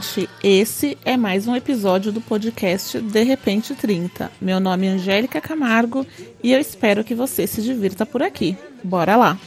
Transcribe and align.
gente! 0.00 0.28
Esse 0.42 0.98
é 1.04 1.16
mais 1.16 1.46
um 1.46 1.54
episódio 1.54 2.10
do 2.10 2.20
podcast 2.20 2.98
De 3.00 3.22
Repente 3.22 3.74
30. 3.74 4.32
Meu 4.40 4.58
nome 4.58 4.86
é 4.86 4.90
Angélica 4.90 5.40
Camargo 5.40 6.06
e 6.42 6.52
eu 6.52 6.58
espero 6.58 7.04
que 7.04 7.14
você 7.14 7.46
se 7.46 7.62
divirta 7.62 8.06
por 8.06 8.22
aqui. 8.22 8.56
Bora 8.82 9.16
lá! 9.16 9.38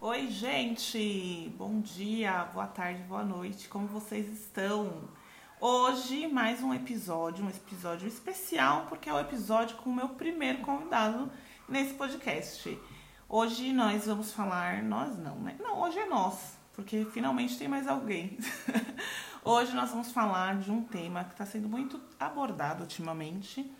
Oi, 0.00 0.28
gente! 0.28 1.52
Bom 1.58 1.80
dia, 1.80 2.44
boa 2.54 2.66
tarde, 2.66 3.02
boa 3.08 3.24
noite, 3.24 3.68
como 3.68 3.86
vocês 3.88 4.28
estão? 4.28 5.10
Hoje, 5.64 6.26
mais 6.26 6.60
um 6.60 6.74
episódio, 6.74 7.44
um 7.44 7.48
episódio 7.48 8.08
especial, 8.08 8.86
porque 8.88 9.08
é 9.08 9.12
o 9.12 9.20
episódio 9.20 9.76
com 9.76 9.90
o 9.90 9.94
meu 9.94 10.08
primeiro 10.08 10.58
convidado 10.58 11.30
nesse 11.68 11.94
podcast. 11.94 12.76
Hoje 13.28 13.72
nós 13.72 14.06
vamos 14.06 14.32
falar, 14.32 14.82
nós 14.82 15.16
não, 15.16 15.36
né? 15.38 15.54
Não, 15.60 15.80
hoje 15.80 16.00
é 16.00 16.06
nós, 16.06 16.58
porque 16.72 17.04
finalmente 17.04 17.56
tem 17.56 17.68
mais 17.68 17.86
alguém. 17.86 18.36
hoje 19.44 19.72
nós 19.72 19.90
vamos 19.90 20.10
falar 20.10 20.58
de 20.58 20.68
um 20.68 20.82
tema 20.82 21.22
que 21.22 21.30
está 21.30 21.46
sendo 21.46 21.68
muito 21.68 22.00
abordado 22.18 22.82
ultimamente, 22.82 23.72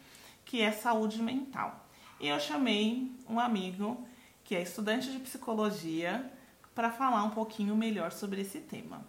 que 0.45 0.63
é 0.63 0.71
saúde 0.71 1.21
mental. 1.21 1.85
E 2.21 2.29
eu 2.29 2.39
chamei 2.39 3.11
um 3.29 3.41
amigo 3.41 4.07
que 4.45 4.55
é 4.55 4.63
estudante 4.63 5.11
de 5.11 5.19
psicologia 5.19 6.33
para 6.77 6.93
falar 6.93 7.25
um 7.25 7.31
pouquinho 7.31 7.75
melhor 7.75 8.13
sobre 8.13 8.41
esse 8.41 8.61
tema. 8.61 9.05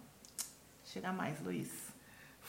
Chega 0.82 1.12
mais, 1.12 1.40
Luiz. 1.40 1.83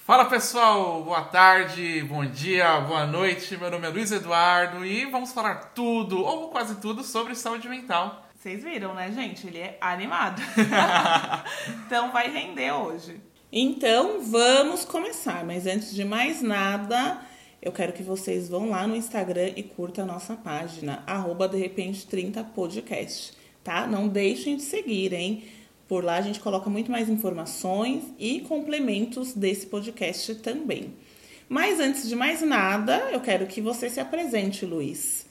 Fala 0.05 0.25
pessoal, 0.25 1.03
boa 1.03 1.23
tarde, 1.23 2.03
bom 2.03 2.23
dia, 2.23 2.79
boa 2.81 3.07
noite. 3.07 3.57
Meu 3.57 3.71
nome 3.71 3.87
é 3.87 3.89
Luiz 3.89 4.11
Eduardo 4.11 4.85
e 4.85 5.03
vamos 5.05 5.31
falar 5.31 5.71
tudo, 5.73 6.23
ou 6.23 6.49
quase 6.49 6.75
tudo, 6.75 7.03
sobre 7.03 7.33
saúde 7.33 7.67
mental. 7.67 8.23
Vocês 8.35 8.63
viram, 8.63 8.93
né, 8.93 9.11
gente? 9.11 9.47
Ele 9.47 9.57
é 9.57 9.79
animado. 9.81 10.39
então 11.87 12.11
vai 12.11 12.31
render 12.31 12.71
hoje. 12.71 13.19
Então 13.51 14.21
vamos 14.21 14.85
começar, 14.85 15.43
mas 15.43 15.65
antes 15.65 15.91
de 15.91 16.05
mais 16.05 16.39
nada, 16.39 17.19
eu 17.59 17.71
quero 17.71 17.91
que 17.91 18.03
vocês 18.03 18.47
vão 18.47 18.69
lá 18.69 18.85
no 18.85 18.95
Instagram 18.95 19.53
e 19.55 19.63
curtam 19.63 20.03
a 20.03 20.07
nossa 20.07 20.35
página, 20.35 21.01
arroba 21.07 21.49
de 21.49 21.57
repente 21.57 22.05
30 22.05 22.43
podcast, 22.43 23.33
tá? 23.63 23.87
Não 23.87 24.07
deixem 24.07 24.55
de 24.55 24.61
seguir, 24.61 25.13
hein? 25.13 25.45
Por 25.87 26.03
lá 26.03 26.15
a 26.15 26.21
gente 26.21 26.39
coloca 26.39 26.69
muito 26.69 26.91
mais 26.91 27.09
informações 27.09 28.03
e 28.17 28.39
complementos 28.41 29.33
desse 29.33 29.67
podcast 29.67 30.35
também. 30.35 30.93
Mas 31.47 31.79
antes 31.79 32.09
de 32.09 32.15
mais 32.15 32.41
nada, 32.41 33.09
eu 33.11 33.19
quero 33.19 33.45
que 33.45 33.61
você 33.61 33.89
se 33.89 33.99
apresente, 33.99 34.65
Luiz. 34.65 35.25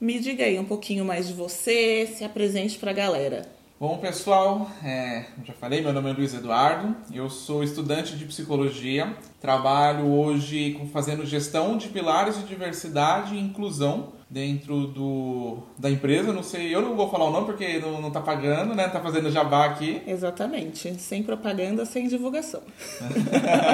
Me 0.00 0.18
diga 0.20 0.44
aí 0.44 0.58
um 0.58 0.64
pouquinho 0.64 1.04
mais 1.04 1.26
de 1.26 1.32
você, 1.32 2.06
se 2.06 2.22
apresente 2.22 2.78
para 2.78 2.92
a 2.92 2.94
galera. 2.94 3.56
Bom, 3.78 3.98
pessoal, 3.98 4.70
é, 4.82 5.26
já 5.44 5.52
falei, 5.52 5.82
meu 5.82 5.92
nome 5.92 6.08
é 6.08 6.12
Luiz 6.14 6.32
Eduardo, 6.32 6.96
eu 7.12 7.28
sou 7.28 7.62
estudante 7.62 8.16
de 8.16 8.24
psicologia, 8.24 9.14
trabalho 9.38 10.06
hoje 10.06 10.80
fazendo 10.92 11.26
gestão 11.26 11.76
de 11.76 11.88
pilares 11.88 12.38
de 12.38 12.44
diversidade 12.44 13.34
e 13.34 13.40
inclusão 13.40 14.12
dentro 14.28 14.88
do, 14.88 15.58
da 15.78 15.90
empresa. 15.90 16.32
Não 16.32 16.42
sei, 16.42 16.74
eu 16.74 16.82
não 16.82 16.96
vou 16.96 17.10
falar 17.10 17.26
o 17.26 17.30
nome 17.30 17.46
porque 17.46 17.78
não, 17.78 18.00
não 18.00 18.10
tá 18.10 18.20
pagando, 18.20 18.74
né? 18.74 18.88
Tá 18.88 19.00
fazendo 19.00 19.30
jabá 19.30 19.66
aqui. 19.66 20.02
Exatamente. 20.06 20.94
Sem 20.98 21.22
propaganda, 21.22 21.84
sem 21.84 22.08
divulgação. 22.08 22.62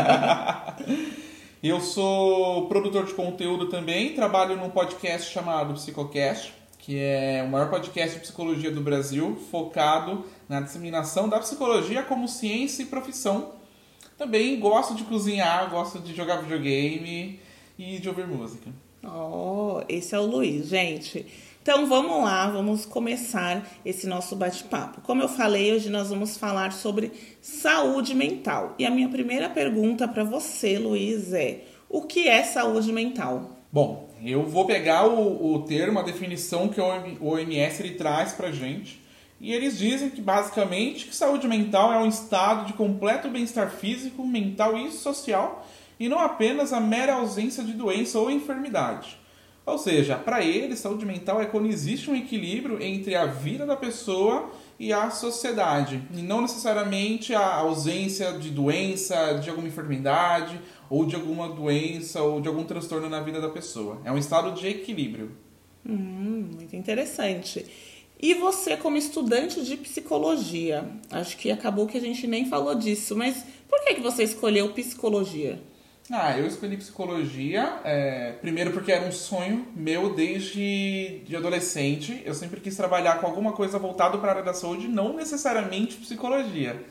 eu 1.63 1.81
sou 1.81 2.69
produtor 2.69 3.07
de 3.07 3.15
conteúdo 3.15 3.67
também, 3.69 4.15
trabalho 4.15 4.57
num 4.57 4.71
podcast 4.71 5.33
chamado 5.33 5.75
Psicocast, 5.75 6.53
que 6.79 6.99
é 6.99 7.43
o 7.47 7.51
maior 7.51 7.71
podcast 7.71 8.17
de 8.17 8.23
psicologia 8.23 8.71
do 8.71 8.81
Brasil, 8.81 9.41
focado 9.51 10.25
na 10.49 10.61
disseminação 10.61 11.29
da 11.29 11.39
psicologia 11.39 12.03
como 12.03 12.29
ciência 12.29 12.83
e 12.83 12.87
profissão. 12.87 13.53
Também 14.19 14.59
gosto 14.61 14.95
de 14.95 15.05
cozinhar, 15.05 15.71
gosto 15.71 15.99
de 15.99 16.15
jogar 16.15 16.37
videogame 16.43 17.41
e 17.79 17.99
de 17.99 18.09
ouvir 18.09 18.27
música. 18.27 18.71
Oh, 19.05 19.81
esse 19.89 20.15
é 20.15 20.19
o 20.19 20.27
Luiz, 20.27 20.69
gente. 20.69 21.27
Então 21.61 21.87
vamos 21.87 22.23
lá, 22.25 22.51
vamos 22.51 22.87
começar 22.87 23.69
esse 23.85 24.07
nosso 24.07 24.35
bate-papo. 24.37 25.01
Como 25.01 25.23
eu 25.23 25.29
falei, 25.29 25.73
hoje 25.73 25.91
nós 25.91 26.09
vamos 26.09 26.37
falar 26.37 26.73
sobre 26.73 27.13
saúde 27.41 28.15
mental. 28.15 28.75
E 28.79 28.87
a 28.87 28.91
minha 28.91 29.09
primeira 29.09 29.49
pergunta 29.49 30.07
para 30.07 30.25
você, 30.25 30.79
Luiz, 30.79 31.33
é: 31.33 31.63
o 31.89 32.03
que 32.03 32.29
é 32.29 32.43
saúde 32.45 32.93
mental? 32.93 33.57
Bom, 33.73 34.09
eu 34.25 34.45
vou 34.45 34.67
pegar 34.67 35.07
o, 35.07 35.55
o 35.55 35.63
termo, 35.63 35.99
a 35.99 36.03
definição 36.03 36.69
que 36.69 36.81
o 36.81 37.29
OMS 37.29 37.83
ele 37.83 37.95
traz 37.95 38.33
para 38.33 38.53
gente. 38.53 39.01
E 39.41 39.53
eles 39.53 39.77
dizem 39.77 40.11
que 40.11 40.21
basicamente 40.21 41.07
que 41.07 41.17
saúde 41.17 41.49
mental 41.49 41.93
é 41.93 41.99
um 41.99 42.07
estado 42.07 42.67
de 42.67 42.75
completo 42.75 43.29
bem-estar 43.29 43.71
físico, 43.71 44.25
mental 44.25 44.79
e 44.79 44.93
social 44.93 45.67
e 46.03 46.09
não 46.09 46.19
apenas 46.19 46.73
a 46.73 46.81
mera 46.81 47.15
ausência 47.15 47.63
de 47.63 47.75
doença 47.75 48.19
ou 48.19 48.29
enfermidade. 48.29 49.17
Ou 49.65 49.79
seja, 49.79 50.17
para 50.17 50.45
ele, 50.45 50.75
saúde 50.75 51.07
mental 51.07 51.41
é 51.41 51.47
quando 51.47 51.69
existe 51.69 52.11
um 52.11 52.17
equilíbrio 52.17 52.83
entre 52.83 53.15
a 53.15 53.25
vida 53.25 53.65
da 53.65 53.77
pessoa 53.77 54.51
e 54.81 54.93
a 54.93 55.11
sociedade, 55.11 56.03
e 56.13 56.21
não 56.21 56.41
necessariamente 56.41 57.33
a 57.37 57.55
ausência 57.55 58.33
de 58.33 58.51
doença, 58.51 59.35
de 59.35 59.49
alguma 59.49 59.69
enfermidade, 59.69 60.61
ou 60.91 61.07
de 61.07 61.15
alguma 61.15 61.49
doença, 61.49 62.21
ou 62.21 62.41
de 62.41 62.49
algum 62.49 62.65
transtorno 62.65 63.09
na 63.09 63.21
vida 63.21 63.41
da 63.41 63.49
pessoa. 63.49 64.01
É 64.05 64.11
um 64.11 64.19
estado 64.19 64.61
de 64.61 64.67
equilíbrio. 64.67 65.31
Hum, 65.89 66.49
muito 66.57 66.75
interessante. 66.75 67.65
E 68.21 68.35
você, 68.35 68.77
como 68.77 68.97
estudante 68.97 69.65
de 69.65 69.77
psicologia, 69.77 70.85
acho 71.13 71.37
que 71.37 71.53
acabou 71.53 71.87
que 71.87 71.97
a 71.97 72.01
gente 72.01 72.27
nem 72.27 72.45
falou 72.47 72.75
disso, 72.75 73.15
mas 73.15 73.45
por 73.69 73.85
que, 73.85 73.95
que 73.95 74.01
você 74.01 74.25
escolheu 74.25 74.69
psicologia? 74.71 75.63
Ah, 76.11 76.37
eu 76.37 76.47
escolhi 76.47 76.77
psicologia, 76.77 77.81
é, 77.85 78.33
primeiro 78.41 78.73
porque 78.73 78.91
era 78.91 79.07
um 79.07 79.13
sonho 79.13 79.69
meu 79.75 80.15
desde 80.15 81.21
de 81.25 81.37
adolescente. 81.37 82.21
Eu 82.25 82.35
sempre 82.35 82.61
quis 82.61 82.77
trabalhar 82.77 83.21
com 83.21 83.27
alguma 83.27 83.53
coisa 83.53 83.79
voltada 83.79 84.19
para 84.19 84.29
a 84.29 84.31
área 84.33 84.43
da 84.43 84.53
saúde, 84.53 84.89
não 84.89 85.15
necessariamente 85.15 85.97
psicologia. 85.97 86.85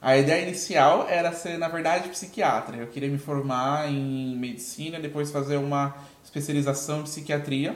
A 0.00 0.16
ideia 0.16 0.42
inicial 0.42 1.06
era 1.08 1.32
ser, 1.32 1.58
na 1.58 1.68
verdade, 1.68 2.08
psiquiatra. 2.08 2.76
Eu 2.76 2.86
queria 2.86 3.08
me 3.08 3.18
formar 3.18 3.90
em 3.90 4.36
medicina, 4.36 5.00
depois 5.00 5.30
fazer 5.30 5.56
uma 5.56 5.96
especialização 6.22 7.00
em 7.00 7.04
psiquiatria, 7.04 7.74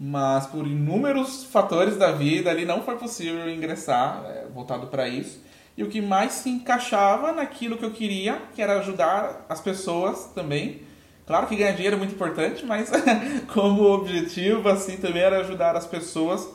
mas 0.00 0.46
por 0.46 0.66
inúmeros 0.66 1.44
fatores 1.44 1.98
da 1.98 2.12
vida 2.12 2.50
ali 2.50 2.64
não 2.64 2.82
foi 2.82 2.96
possível 2.96 3.48
ingressar 3.48 4.24
é, 4.26 4.46
voltado 4.52 4.86
para 4.86 5.06
isso 5.06 5.40
e 5.76 5.82
o 5.82 5.88
que 5.88 6.00
mais 6.00 6.32
se 6.32 6.50
encaixava 6.50 7.32
naquilo 7.32 7.76
que 7.76 7.84
eu 7.84 7.90
queria, 7.90 8.40
que 8.54 8.62
era 8.62 8.78
ajudar 8.78 9.44
as 9.48 9.60
pessoas 9.60 10.26
também. 10.34 10.82
Claro 11.26 11.46
que 11.46 11.56
ganhar 11.56 11.72
dinheiro 11.72 11.96
é 11.96 11.98
muito 11.98 12.14
importante, 12.14 12.64
mas 12.64 12.90
como 13.52 13.82
objetivo 13.82 14.68
assim 14.68 14.96
também 14.98 15.22
era 15.22 15.40
ajudar 15.40 15.74
as 15.76 15.86
pessoas 15.86 16.48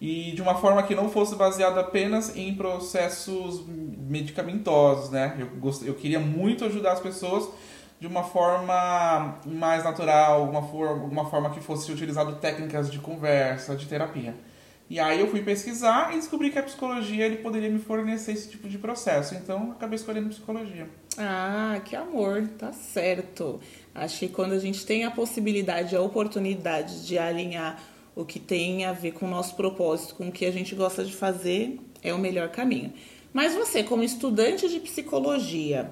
e 0.00 0.32
de 0.32 0.42
uma 0.42 0.56
forma 0.56 0.82
que 0.82 0.94
não 0.94 1.08
fosse 1.08 1.36
baseada 1.36 1.80
apenas 1.80 2.36
em 2.36 2.54
processos 2.54 3.64
medicamentosos, 3.66 5.10
né? 5.10 5.36
Eu, 5.38 5.46
gost... 5.58 5.86
eu 5.86 5.94
queria 5.94 6.18
muito 6.18 6.64
ajudar 6.64 6.92
as 6.92 7.00
pessoas 7.00 7.48
de 8.00 8.06
uma 8.06 8.24
forma 8.24 9.38
mais 9.46 9.84
natural, 9.84 10.40
alguma 10.42 10.62
forma, 10.62 11.02
alguma 11.02 11.30
forma 11.30 11.50
que 11.50 11.60
fosse 11.60 11.90
utilizado 11.92 12.36
técnicas 12.36 12.90
de 12.90 12.98
conversa, 12.98 13.76
de 13.76 13.86
terapia. 13.86 14.34
E 14.94 15.00
aí 15.00 15.18
eu 15.18 15.26
fui 15.26 15.42
pesquisar 15.42 16.12
e 16.12 16.18
descobri 16.18 16.50
que 16.50 16.58
a 16.60 16.62
psicologia 16.62 17.26
ele 17.26 17.38
poderia 17.38 17.68
me 17.68 17.80
fornecer 17.80 18.30
esse 18.30 18.48
tipo 18.48 18.68
de 18.68 18.78
processo. 18.78 19.34
Então 19.34 19.72
acabei 19.72 19.96
escolhendo 19.96 20.28
psicologia. 20.28 20.88
Ah, 21.18 21.80
que 21.84 21.96
amor, 21.96 22.46
tá 22.56 22.72
certo. 22.72 23.58
Acho 23.92 24.20
que 24.20 24.28
quando 24.28 24.52
a 24.52 24.58
gente 24.60 24.86
tem 24.86 25.02
a 25.02 25.10
possibilidade, 25.10 25.96
a 25.96 26.00
oportunidade 26.00 27.04
de 27.04 27.18
alinhar 27.18 27.82
o 28.14 28.24
que 28.24 28.38
tem 28.38 28.84
a 28.84 28.92
ver 28.92 29.10
com 29.10 29.26
o 29.26 29.28
nosso 29.28 29.56
propósito, 29.56 30.14
com 30.14 30.28
o 30.28 30.32
que 30.32 30.46
a 30.46 30.52
gente 30.52 30.76
gosta 30.76 31.04
de 31.04 31.12
fazer, 31.12 31.80
é 32.00 32.14
o 32.14 32.18
melhor 32.18 32.50
caminho. 32.50 32.92
Mas 33.32 33.52
você, 33.52 33.82
como 33.82 34.04
estudante 34.04 34.68
de 34.68 34.78
psicologia 34.78 35.90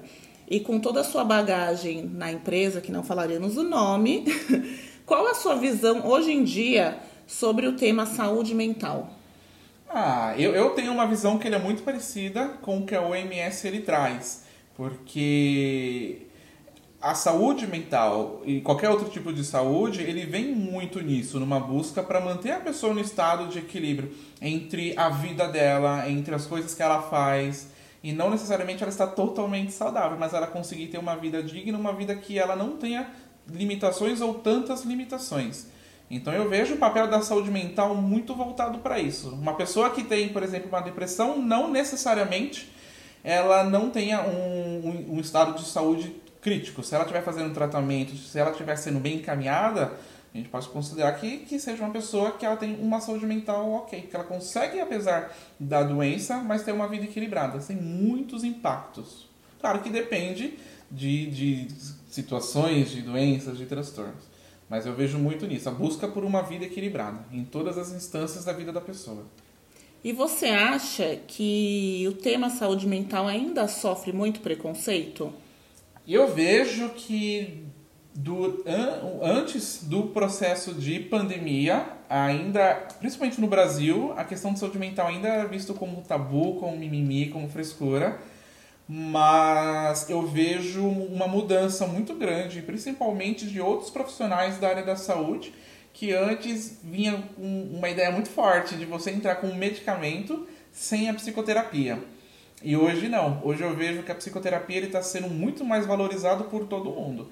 e 0.49 0.61
com 0.61 0.79
toda 0.79 1.01
a 1.01 1.03
sua 1.03 1.25
bagagem 1.25 2.05
na 2.05 2.31
empresa, 2.31 2.79
que 2.79 2.89
não 2.89 3.03
falaremos 3.03 3.57
o 3.57 3.63
nome, 3.63 4.23
qual 5.05 5.27
a 5.27 5.33
sua 5.33 5.55
visão 5.55 6.07
hoje 6.07 6.31
em 6.31 6.45
dia? 6.45 7.11
Sobre 7.27 7.67
o 7.67 7.75
tema 7.75 8.05
saúde 8.05 8.53
mental? 8.53 9.09
Ah, 9.89 10.33
eu, 10.37 10.55
eu 10.55 10.71
tenho 10.71 10.91
uma 10.91 11.05
visão 11.05 11.37
que 11.37 11.47
ele 11.47 11.55
é 11.55 11.59
muito 11.59 11.83
parecida 11.83 12.47
com 12.61 12.79
o 12.79 12.85
que 12.85 12.95
a 12.95 13.01
OMS 13.01 13.67
ele 13.67 13.81
traz, 13.81 14.43
porque 14.75 16.27
a 17.03 17.13
saúde 17.13 17.67
mental 17.67 18.41
e 18.45 18.61
qualquer 18.61 18.89
outro 18.89 19.09
tipo 19.09 19.33
de 19.33 19.43
saúde, 19.43 20.01
ele 20.01 20.25
vem 20.25 20.55
muito 20.55 21.01
nisso, 21.01 21.37
numa 21.37 21.59
busca 21.59 22.01
para 22.01 22.21
manter 22.21 22.51
a 22.51 22.59
pessoa 22.61 22.93
no 22.93 23.01
estado 23.01 23.47
de 23.49 23.59
equilíbrio 23.59 24.15
entre 24.41 24.97
a 24.97 25.09
vida 25.09 25.47
dela, 25.47 26.09
entre 26.09 26.33
as 26.33 26.45
coisas 26.45 26.73
que 26.73 26.81
ela 26.81 27.01
faz, 27.01 27.67
e 28.01 28.13
não 28.13 28.29
necessariamente 28.29 28.81
ela 28.81 28.89
está 28.89 29.05
totalmente 29.05 29.73
saudável, 29.73 30.17
mas 30.17 30.33
ela 30.33 30.47
conseguir 30.47 30.87
ter 30.87 30.97
uma 30.97 31.15
vida 31.15 31.43
digna, 31.43 31.77
uma 31.77 31.91
vida 31.93 32.15
que 32.15 32.39
ela 32.39 32.55
não 32.55 32.77
tenha 32.77 33.09
limitações 33.51 34.21
ou 34.21 34.35
tantas 34.35 34.83
limitações. 34.83 35.67
Então 36.09 36.33
eu 36.33 36.49
vejo 36.49 36.75
o 36.75 36.77
papel 36.77 37.07
da 37.07 37.21
saúde 37.21 37.49
mental 37.49 37.95
muito 37.95 38.35
voltado 38.35 38.79
para 38.79 38.99
isso. 38.99 39.29
Uma 39.29 39.55
pessoa 39.55 39.89
que 39.89 40.03
tem, 40.03 40.29
por 40.29 40.43
exemplo, 40.43 40.69
uma 40.69 40.81
depressão, 40.81 41.39
não 41.39 41.71
necessariamente 41.71 42.71
ela 43.23 43.63
não 43.63 43.89
tenha 43.89 44.21
um, 44.21 45.07
um, 45.09 45.15
um 45.15 45.19
estado 45.19 45.53
de 45.57 45.65
saúde 45.65 46.13
crítico. 46.41 46.83
Se 46.83 46.93
ela 46.93 47.05
estiver 47.05 47.23
fazendo 47.23 47.53
tratamento, 47.53 48.15
se 48.17 48.37
ela 48.37 48.51
estiver 48.51 48.75
sendo 48.75 48.99
bem 48.99 49.15
encaminhada, 49.15 49.93
a 50.33 50.37
gente 50.37 50.49
pode 50.49 50.67
considerar 50.69 51.13
que, 51.13 51.39
que 51.39 51.59
seja 51.59 51.83
uma 51.83 51.93
pessoa 51.93 52.31
que 52.31 52.45
ela 52.45 52.57
tem 52.57 52.75
uma 52.81 52.99
saúde 52.99 53.25
mental 53.25 53.71
ok, 53.71 54.01
que 54.01 54.15
ela 54.15 54.25
consegue, 54.25 54.81
apesar 54.81 55.33
da 55.59 55.83
doença, 55.83 56.37
mas 56.37 56.63
ter 56.63 56.73
uma 56.73 56.87
vida 56.87 57.05
equilibrada, 57.05 57.61
sem 57.61 57.77
muitos 57.77 58.43
impactos. 58.43 59.29
Claro 59.61 59.79
que 59.79 59.89
depende 59.89 60.59
de, 60.91 61.27
de 61.27 61.67
situações, 62.09 62.89
de 62.89 63.01
doenças, 63.01 63.57
de 63.57 63.65
transtornos. 63.65 64.32
Mas 64.73 64.87
eu 64.87 64.95
vejo 64.95 65.19
muito 65.19 65.45
nisso, 65.45 65.69
a 65.69 65.71
busca 65.71 66.07
por 66.07 66.25
uma 66.25 66.41
vida 66.41 66.65
equilibrada, 66.65 67.23
em 67.31 67.43
todas 67.43 67.77
as 67.77 67.91
instâncias 67.91 68.43
da 68.43 68.53
vida 68.53 68.71
da 68.71 68.81
pessoa. 68.81 69.23
E 70.03 70.11
você 70.11 70.47
acha 70.47 71.19
que 71.27 72.03
o 72.09 72.13
tema 72.13 72.49
saúde 72.49 72.87
mental 72.87 73.27
ainda 73.27 73.67
sofre 73.67 74.11
muito 74.11 74.39
preconceito? 74.39 75.31
Eu 76.07 76.33
vejo 76.33 76.89
que 76.89 77.65
do, 78.15 78.63
an, 78.65 79.19
antes 79.21 79.83
do 79.83 80.07
processo 80.07 80.73
de 80.73 81.01
pandemia, 81.01 81.85
ainda, 82.09 82.73
principalmente 82.97 83.39
no 83.39 83.45
Brasil, 83.45 84.11
a 84.17 84.23
questão 84.23 84.53
de 84.53 84.59
saúde 84.59 84.79
mental 84.79 85.05
ainda 85.05 85.27
era 85.27 85.47
visto 85.47 85.75
como 85.75 86.01
tabu, 86.01 86.55
como 86.55 86.75
mimimi, 86.75 87.29
como 87.29 87.47
frescura. 87.47 88.19
Mas 88.87 90.09
eu 90.09 90.21
vejo 90.27 90.85
uma 90.85 91.27
mudança 91.27 91.87
muito 91.87 92.13
grande, 92.15 92.61
principalmente 92.61 93.45
de 93.45 93.61
outros 93.61 93.89
profissionais 93.89 94.57
da 94.57 94.69
área 94.69 94.83
da 94.83 94.95
saúde, 94.95 95.53
que 95.93 96.11
antes 96.11 96.79
vinha 96.83 97.23
uma 97.37 97.89
ideia 97.89 98.11
muito 98.11 98.29
forte 98.29 98.75
de 98.75 98.85
você 98.85 99.11
entrar 99.11 99.35
com 99.35 99.47
um 99.47 99.55
medicamento 99.55 100.47
sem 100.71 101.09
a 101.09 101.13
psicoterapia. 101.13 101.99
E 102.61 102.75
hoje 102.75 103.07
não. 103.07 103.41
Hoje 103.43 103.61
eu 103.61 103.75
vejo 103.75 104.03
que 104.03 104.11
a 104.11 104.15
psicoterapia 104.15 104.79
está 104.81 105.01
sendo 105.01 105.29
muito 105.29 105.63
mais 105.63 105.85
valorizado 105.85 106.45
por 106.45 106.65
todo 106.65 106.91
mundo. 106.91 107.29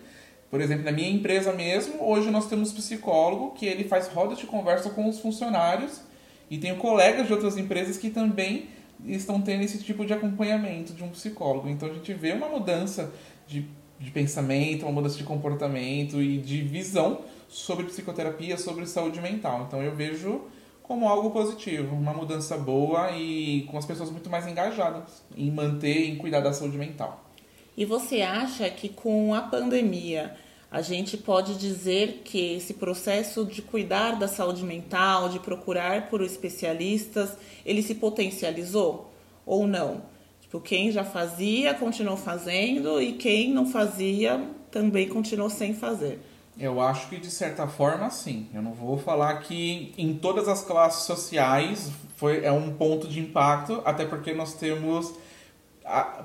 Por 0.49 0.59
exemplo, 0.59 0.83
na 0.83 0.91
minha 0.91 1.09
empresa 1.09 1.53
mesmo, 1.53 2.03
hoje 2.03 2.29
nós 2.29 2.47
temos 2.47 2.73
psicólogo 2.73 3.51
que 3.51 3.65
ele 3.65 3.85
faz 3.85 4.07
rodas 4.09 4.37
de 4.37 4.45
conversa 4.45 4.89
com 4.89 5.07
os 5.07 5.19
funcionários 5.19 6.01
e 6.49 6.57
tenho 6.57 6.75
colegas 6.75 7.27
de 7.27 7.33
outras 7.33 7.57
empresas 7.57 7.97
que 7.97 8.09
também 8.09 8.67
estão 9.07 9.41
tendo 9.41 9.63
esse 9.63 9.79
tipo 9.79 10.05
de 10.05 10.13
acompanhamento 10.13 10.93
de 10.93 11.03
um 11.03 11.09
psicólogo. 11.09 11.69
Então 11.69 11.89
a 11.89 11.93
gente 11.93 12.13
vê 12.13 12.33
uma 12.33 12.47
mudança 12.47 13.11
de, 13.47 13.65
de 13.99 14.11
pensamento, 14.11 14.83
uma 14.83 14.91
mudança 14.91 15.17
de 15.17 15.23
comportamento 15.23 16.21
e 16.21 16.37
de 16.37 16.61
visão 16.61 17.21
sobre 17.47 17.85
psicoterapia, 17.85 18.57
sobre 18.57 18.85
saúde 18.85 19.19
mental. 19.19 19.65
Então 19.67 19.81
eu 19.81 19.95
vejo 19.95 20.41
como 20.83 21.07
algo 21.07 21.31
positivo, 21.31 21.95
uma 21.95 22.13
mudança 22.13 22.57
boa 22.57 23.11
e 23.11 23.63
com 23.71 23.77
as 23.77 23.85
pessoas 23.85 24.11
muito 24.11 24.29
mais 24.29 24.45
engajadas 24.45 25.23
em 25.37 25.49
manter, 25.49 26.09
em 26.09 26.17
cuidar 26.17 26.41
da 26.41 26.51
saúde 26.51 26.77
mental. 26.77 27.23
E 27.77 27.85
você 27.85 28.21
acha 28.21 28.69
que 28.69 28.89
com 28.89 29.33
a 29.33 29.41
pandemia 29.41 30.35
a 30.71 30.81
gente 30.81 31.17
pode 31.17 31.57
dizer 31.57 32.21
que 32.23 32.55
esse 32.55 32.75
processo 32.75 33.43
de 33.43 33.61
cuidar 33.61 34.11
da 34.11 34.27
saúde 34.27 34.63
mental, 34.63 35.27
de 35.27 35.37
procurar 35.37 36.09
por 36.09 36.21
especialistas, 36.21 37.37
ele 37.65 37.83
se 37.83 37.95
potencializou 37.95 39.11
ou 39.45 39.67
não? 39.67 40.01
Tipo, 40.39 40.61
quem 40.61 40.89
já 40.89 41.03
fazia 41.03 41.73
continuou 41.73 42.15
fazendo 42.15 43.01
e 43.01 43.13
quem 43.13 43.53
não 43.53 43.65
fazia 43.65 44.41
também 44.71 45.09
continuou 45.09 45.49
sem 45.49 45.73
fazer. 45.73 46.21
Eu 46.57 46.79
acho 46.79 47.09
que 47.09 47.17
de 47.17 47.29
certa 47.29 47.67
forma 47.67 48.09
sim. 48.09 48.47
Eu 48.53 48.61
não 48.61 48.73
vou 48.73 48.97
falar 48.97 49.39
que 49.41 49.93
em 49.97 50.13
todas 50.13 50.47
as 50.47 50.63
classes 50.63 51.03
sociais 51.03 51.91
foi 52.15 52.45
é 52.45 52.51
um 52.51 52.71
ponto 52.73 53.09
de 53.09 53.19
impacto, 53.19 53.81
até 53.83 54.05
porque 54.05 54.33
nós 54.33 54.53
temos 54.53 55.13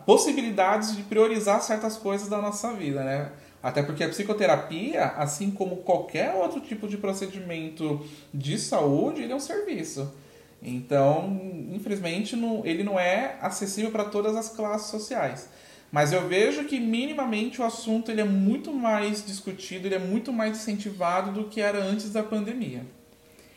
possibilidades 0.05 0.97
de 0.97 1.03
priorizar 1.03 1.61
certas 1.63 1.97
coisas 1.97 2.29
da 2.29 2.41
nossa 2.41 2.73
vida, 2.73 3.03
né? 3.03 3.33
Até 3.67 3.83
porque 3.83 4.05
a 4.05 4.09
psicoterapia, 4.09 5.07
assim 5.17 5.51
como 5.51 5.79
qualquer 5.79 6.33
outro 6.35 6.61
tipo 6.61 6.87
de 6.87 6.97
procedimento 6.97 8.07
de 8.33 8.61
saúde, 8.61 9.23
ele 9.23 9.33
é 9.33 9.35
um 9.35 9.41
serviço. 9.41 10.15
Então, 10.63 11.37
infelizmente, 11.73 12.37
não, 12.37 12.65
ele 12.65 12.85
não 12.85 12.97
é 12.97 13.37
acessível 13.41 13.91
para 13.91 14.05
todas 14.05 14.37
as 14.37 14.51
classes 14.51 14.89
sociais. 14.89 15.49
Mas 15.91 16.13
eu 16.13 16.29
vejo 16.29 16.63
que 16.67 16.79
minimamente 16.79 17.61
o 17.61 17.65
assunto 17.65 18.09
ele 18.09 18.21
é 18.21 18.25
muito 18.25 18.73
mais 18.73 19.27
discutido, 19.27 19.89
ele 19.89 19.97
é 19.97 19.99
muito 19.99 20.33
mais 20.33 20.59
incentivado 20.59 21.33
do 21.33 21.49
que 21.49 21.61
era 21.61 21.83
antes 21.83 22.13
da 22.13 22.23
pandemia. 22.23 22.87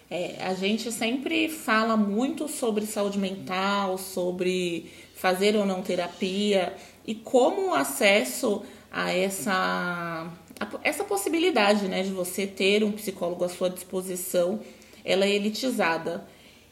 É, 0.09 0.37
a 0.43 0.55
gente 0.55 0.91
sempre 0.91 1.49
fala 1.49 1.95
muito 1.95 2.47
sobre 2.47 2.87
saúde 2.87 3.19
mental, 3.19 3.95
sobre 3.99 4.89
fazer 5.13 5.55
ou 5.55 5.67
não 5.67 5.83
terapia 5.83 6.75
e 7.05 7.13
como 7.13 7.69
o 7.69 7.75
acesso 7.75 8.63
a 8.91 9.11
essa, 9.11 10.31
a, 10.59 10.67
essa 10.83 11.03
possibilidade 11.03 11.87
né, 11.87 12.03
de 12.03 12.11
você 12.11 12.47
ter 12.47 12.83
um 12.83 12.91
psicólogo 12.91 13.43
à 13.43 13.49
sua 13.49 13.69
disposição, 13.69 14.59
ela 15.03 15.25
é 15.25 15.31
elitizada. 15.31 16.25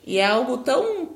E 0.06 0.18
é 0.18 0.26
algo 0.26 0.58
tão 0.60 1.10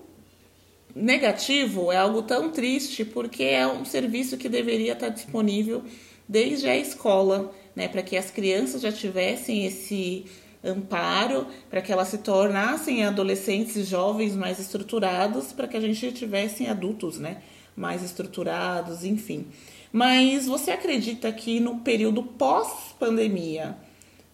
negativo, 0.96 1.92
é 1.92 1.98
algo 1.98 2.22
tão 2.22 2.52
triste, 2.52 3.06
porque 3.06 3.44
é 3.44 3.66
um 3.66 3.86
serviço 3.86 4.38
que 4.38 4.50
deveria 4.50 4.94
estar 4.94 5.10
disponível 5.10 5.84
desde 6.28 6.68
a 6.68 6.78
escola, 6.78 7.54
né, 7.76 7.88
para 7.88 8.02
que 8.02 8.18
as 8.18 8.30
crianças 8.30 8.82
já 8.82 8.92
tivessem 8.92 9.66
esse 9.66 10.26
amparo 10.64 11.48
para 11.70 11.82
que 11.82 11.92
elas 11.92 12.10
se 12.10 12.20
tornassem 12.20 13.04
adolescentes 13.04 13.88
jovens 13.88 14.36
mais 14.36 14.60
estruturados, 14.60 15.52
para 15.52 15.68
que 15.68 15.76
a 15.76 15.82
gente 15.82 16.12
tivesse 16.12 16.68
adultos, 16.68 17.18
né, 17.18 17.42
mais 17.76 18.04
estruturados, 18.04 19.04
enfim. 19.04 19.48
Mas 19.92 20.48
você 20.48 20.72
acredita 20.72 21.32
que 21.32 21.60
no 21.60 21.80
período 21.80 22.24
pós-pandemia, 22.24 23.78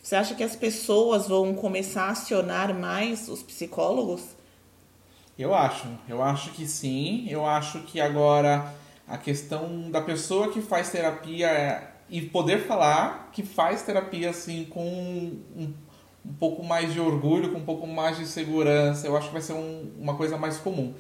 você 0.02 0.16
acha 0.16 0.36
que 0.36 0.44
as 0.44 0.56
pessoas 0.56 1.28
vão 1.28 1.54
começar 1.54 2.04
a 2.04 2.12
acionar 2.12 2.74
mais 2.74 3.28
os 3.28 3.42
psicólogos? 3.42 4.22
Eu 5.38 5.54
acho, 5.54 5.88
eu 6.08 6.22
acho 6.22 6.52
que 6.52 6.68
sim. 6.68 7.28
Eu 7.30 7.46
acho 7.46 7.80
que 7.82 8.00
agora 8.00 8.74
a 9.08 9.18
questão 9.18 9.90
da 9.90 10.02
pessoa 10.02 10.52
que 10.52 10.62
faz 10.62 10.92
terapia 10.92 11.92
e 12.10 12.22
poder 12.22 12.66
falar 12.66 13.30
que 13.34 13.44
faz 13.44 13.82
terapia 13.84 14.30
assim 14.30 14.66
com 14.66 14.86
um 14.86 15.74
um 16.28 16.34
pouco 16.34 16.64
mais 16.64 16.94
de 16.94 17.00
orgulho, 17.00 17.52
com 17.52 17.60
um 17.60 17.66
pouco 17.66 17.88
mais 17.88 18.18
de 18.18 18.28
segurança, 18.28 19.08
eu 19.08 19.16
acho 19.16 19.28
que 19.28 19.34
vai 19.34 19.42
ser 19.42 19.54
um, 19.54 19.92
uma 19.98 20.16
coisa 20.16 20.38
mais 20.38 20.58
comum. 20.58 20.94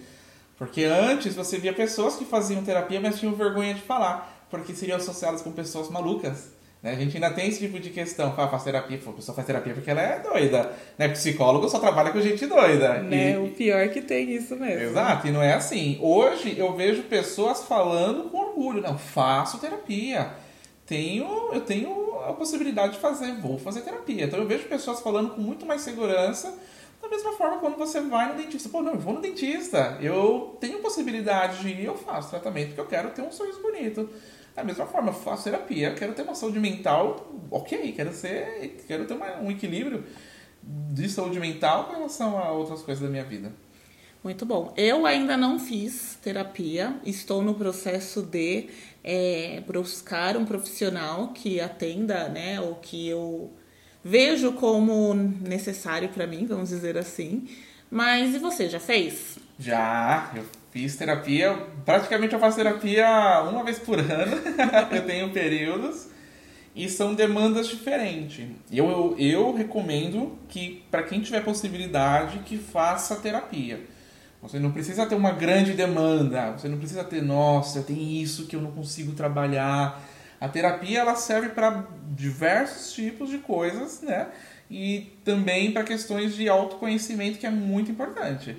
Porque 0.58 0.86
antes 0.86 1.36
você 1.36 1.58
via 1.58 1.74
pessoas 1.74 2.16
que 2.16 2.26
faziam 2.26 2.64
terapia, 2.64 3.00
mas 3.00 3.20
tinham 3.20 3.36
vergonha 3.36 3.74
de 3.74 3.82
falar, 3.82 4.37
porque 4.50 4.74
seriam 4.74 4.98
associadas 4.98 5.42
com 5.42 5.52
pessoas 5.52 5.90
malucas. 5.90 6.58
Né? 6.82 6.92
A 6.92 6.96
gente 6.96 7.16
ainda 7.16 7.32
tem 7.32 7.48
esse 7.48 7.60
tipo 7.60 7.80
de 7.80 7.90
questão. 7.90 8.34
Fala, 8.36 8.50
faz 8.50 8.64
terapia, 8.64 9.00
a 9.06 9.12
pessoa 9.12 9.36
faz 9.36 9.48
terapia 9.48 9.74
porque 9.74 9.90
ela 9.90 10.02
é 10.02 10.20
doida. 10.20 10.72
Né? 10.98 11.08
Psicólogo 11.10 11.68
só 11.70 11.80
trabalha 11.80 12.12
com 12.12 12.22
gente 12.22 12.46
doida. 12.46 13.02
Né? 13.02 13.34
E... 13.34 13.38
O 13.38 13.50
pior 13.52 13.80
é 13.80 13.88
que 13.88 14.02
tem 14.02 14.32
isso 14.32 14.56
mesmo. 14.56 14.84
Exato, 14.84 15.28
e 15.28 15.32
não 15.32 15.42
é 15.42 15.54
assim. 15.54 15.98
Hoje 16.02 16.58
eu 16.58 16.74
vejo 16.76 17.04
pessoas 17.04 17.64
falando 17.64 18.30
com 18.30 18.38
orgulho. 18.38 18.82
Não, 18.82 18.98
faço 18.98 19.60
terapia. 19.60 20.32
Tenho, 20.86 21.52
eu 21.52 21.62
tenho 21.62 22.20
a 22.26 22.32
possibilidade 22.32 22.94
de 22.94 23.00
fazer, 23.00 23.34
vou 23.42 23.58
fazer 23.58 23.82
terapia. 23.82 24.24
Então 24.24 24.40
eu 24.40 24.48
vejo 24.48 24.64
pessoas 24.70 25.02
falando 25.02 25.32
com 25.32 25.42
muito 25.42 25.66
mais 25.66 25.82
segurança, 25.82 26.58
da 27.02 27.10
mesma 27.10 27.34
forma 27.34 27.58
quando 27.58 27.78
você 27.78 28.00
vai 28.00 28.30
no 28.30 28.36
dentista. 28.42 28.70
Pô, 28.70 28.82
não, 28.82 28.94
eu 28.94 29.00
vou 29.00 29.14
no 29.14 29.22
dentista, 29.22 29.98
eu 30.02 30.56
tenho 30.62 30.80
possibilidade 30.80 31.60
de 31.60 31.70
ir, 31.70 31.86
eu 31.86 31.96
faço 31.96 32.30
tratamento 32.30 32.68
porque 32.68 32.80
eu 32.80 32.86
quero 32.86 33.10
ter 33.10 33.22
um 33.22 33.32
sorriso 33.32 33.62
bonito. 33.62 34.10
Da 34.58 34.64
mesma 34.64 34.88
forma, 34.88 35.10
eu 35.10 35.14
faço 35.14 35.44
terapia, 35.44 35.94
quero 35.94 36.14
ter 36.16 36.24
uma 36.24 36.34
saúde 36.34 36.60
mental, 36.60 37.32
ok, 37.52 37.92
quero 37.92 38.12
ser, 38.12 38.84
quero 38.88 39.06
ter 39.06 39.14
uma, 39.14 39.38
um 39.38 39.52
equilíbrio 39.52 40.04
de 40.64 41.08
saúde 41.08 41.40
mental 41.40 41.84
com 41.84 41.94
relação 41.94 42.40
a 42.40 42.52
outras 42.52 42.82
coisas 42.82 43.04
da 43.04 43.08
minha 43.08 43.24
vida. 43.24 43.52
Muito 44.24 44.48
bom. 44.48 44.74
Eu 44.76 45.06
ainda 45.06 45.38
não 45.38 45.60
fiz 45.60 46.18
terapia, 46.24 46.96
estou 47.06 47.44
no 47.44 47.54
processo 47.54 48.24
de 48.24 48.68
é, 49.04 49.62
buscar 49.68 50.36
um 50.36 50.44
profissional 50.44 51.28
que 51.36 51.62
atenda, 51.62 52.28
né, 52.28 52.60
ou 52.60 52.74
que 52.78 53.08
eu 53.08 53.54
vejo 54.04 54.54
como 54.54 55.14
necessário 55.14 56.10
para 56.10 56.26
mim, 56.26 56.48
vamos 56.48 56.70
dizer 56.70 56.98
assim. 56.98 57.48
Mas 57.92 58.34
e 58.34 58.40
você, 58.40 58.68
já 58.68 58.80
fez? 58.80 59.38
Já, 59.60 60.32
eu 60.36 60.44
fiz 60.78 60.96
terapia. 60.96 61.58
Praticamente 61.84 62.34
eu 62.34 62.40
faço 62.40 62.58
terapia 62.58 63.42
uma 63.50 63.64
vez 63.64 63.80
por 63.80 64.00
ano. 64.00 64.38
eu 64.94 65.06
tenho 65.06 65.32
períodos 65.32 66.08
e 66.76 66.88
são 66.88 67.16
demandas 67.16 67.68
diferentes. 67.68 68.48
Eu, 68.72 68.90
eu, 68.90 69.16
eu 69.18 69.56
recomendo 69.56 70.38
que, 70.48 70.84
para 70.92 71.02
quem 71.02 71.20
tiver 71.22 71.44
possibilidade, 71.44 72.40
que 72.40 72.58
faça 72.58 73.16
terapia 73.16 73.80
você 74.40 74.60
não 74.60 74.72
precisa 74.72 75.08
ter 75.08 75.16
uma 75.16 75.32
grande 75.32 75.74
demanda, 75.74 76.52
você 76.52 76.70
não 76.70 76.78
precisa 76.78 77.04
ter, 77.04 77.24
nossa, 77.24 77.82
tem 77.82 78.22
isso 78.22 78.46
que 78.46 78.56
eu 78.56 78.62
não 78.62 78.72
consigo 78.72 79.14
trabalhar. 79.14 80.00
A 80.40 80.48
terapia 80.48 81.00
ela 81.00 81.16
serve 81.16 81.50
para 81.50 81.88
diversos 82.12 82.94
tipos 82.94 83.32
de 83.32 83.40
coisas, 83.40 84.02
né? 84.04 84.28
e 84.70 85.14
também 85.24 85.72
para 85.72 85.84
questões 85.84 86.36
de 86.36 86.48
autoconhecimento, 86.48 87.40
que 87.40 87.46
é 87.46 87.50
muito 87.50 87.90
importante. 87.90 88.56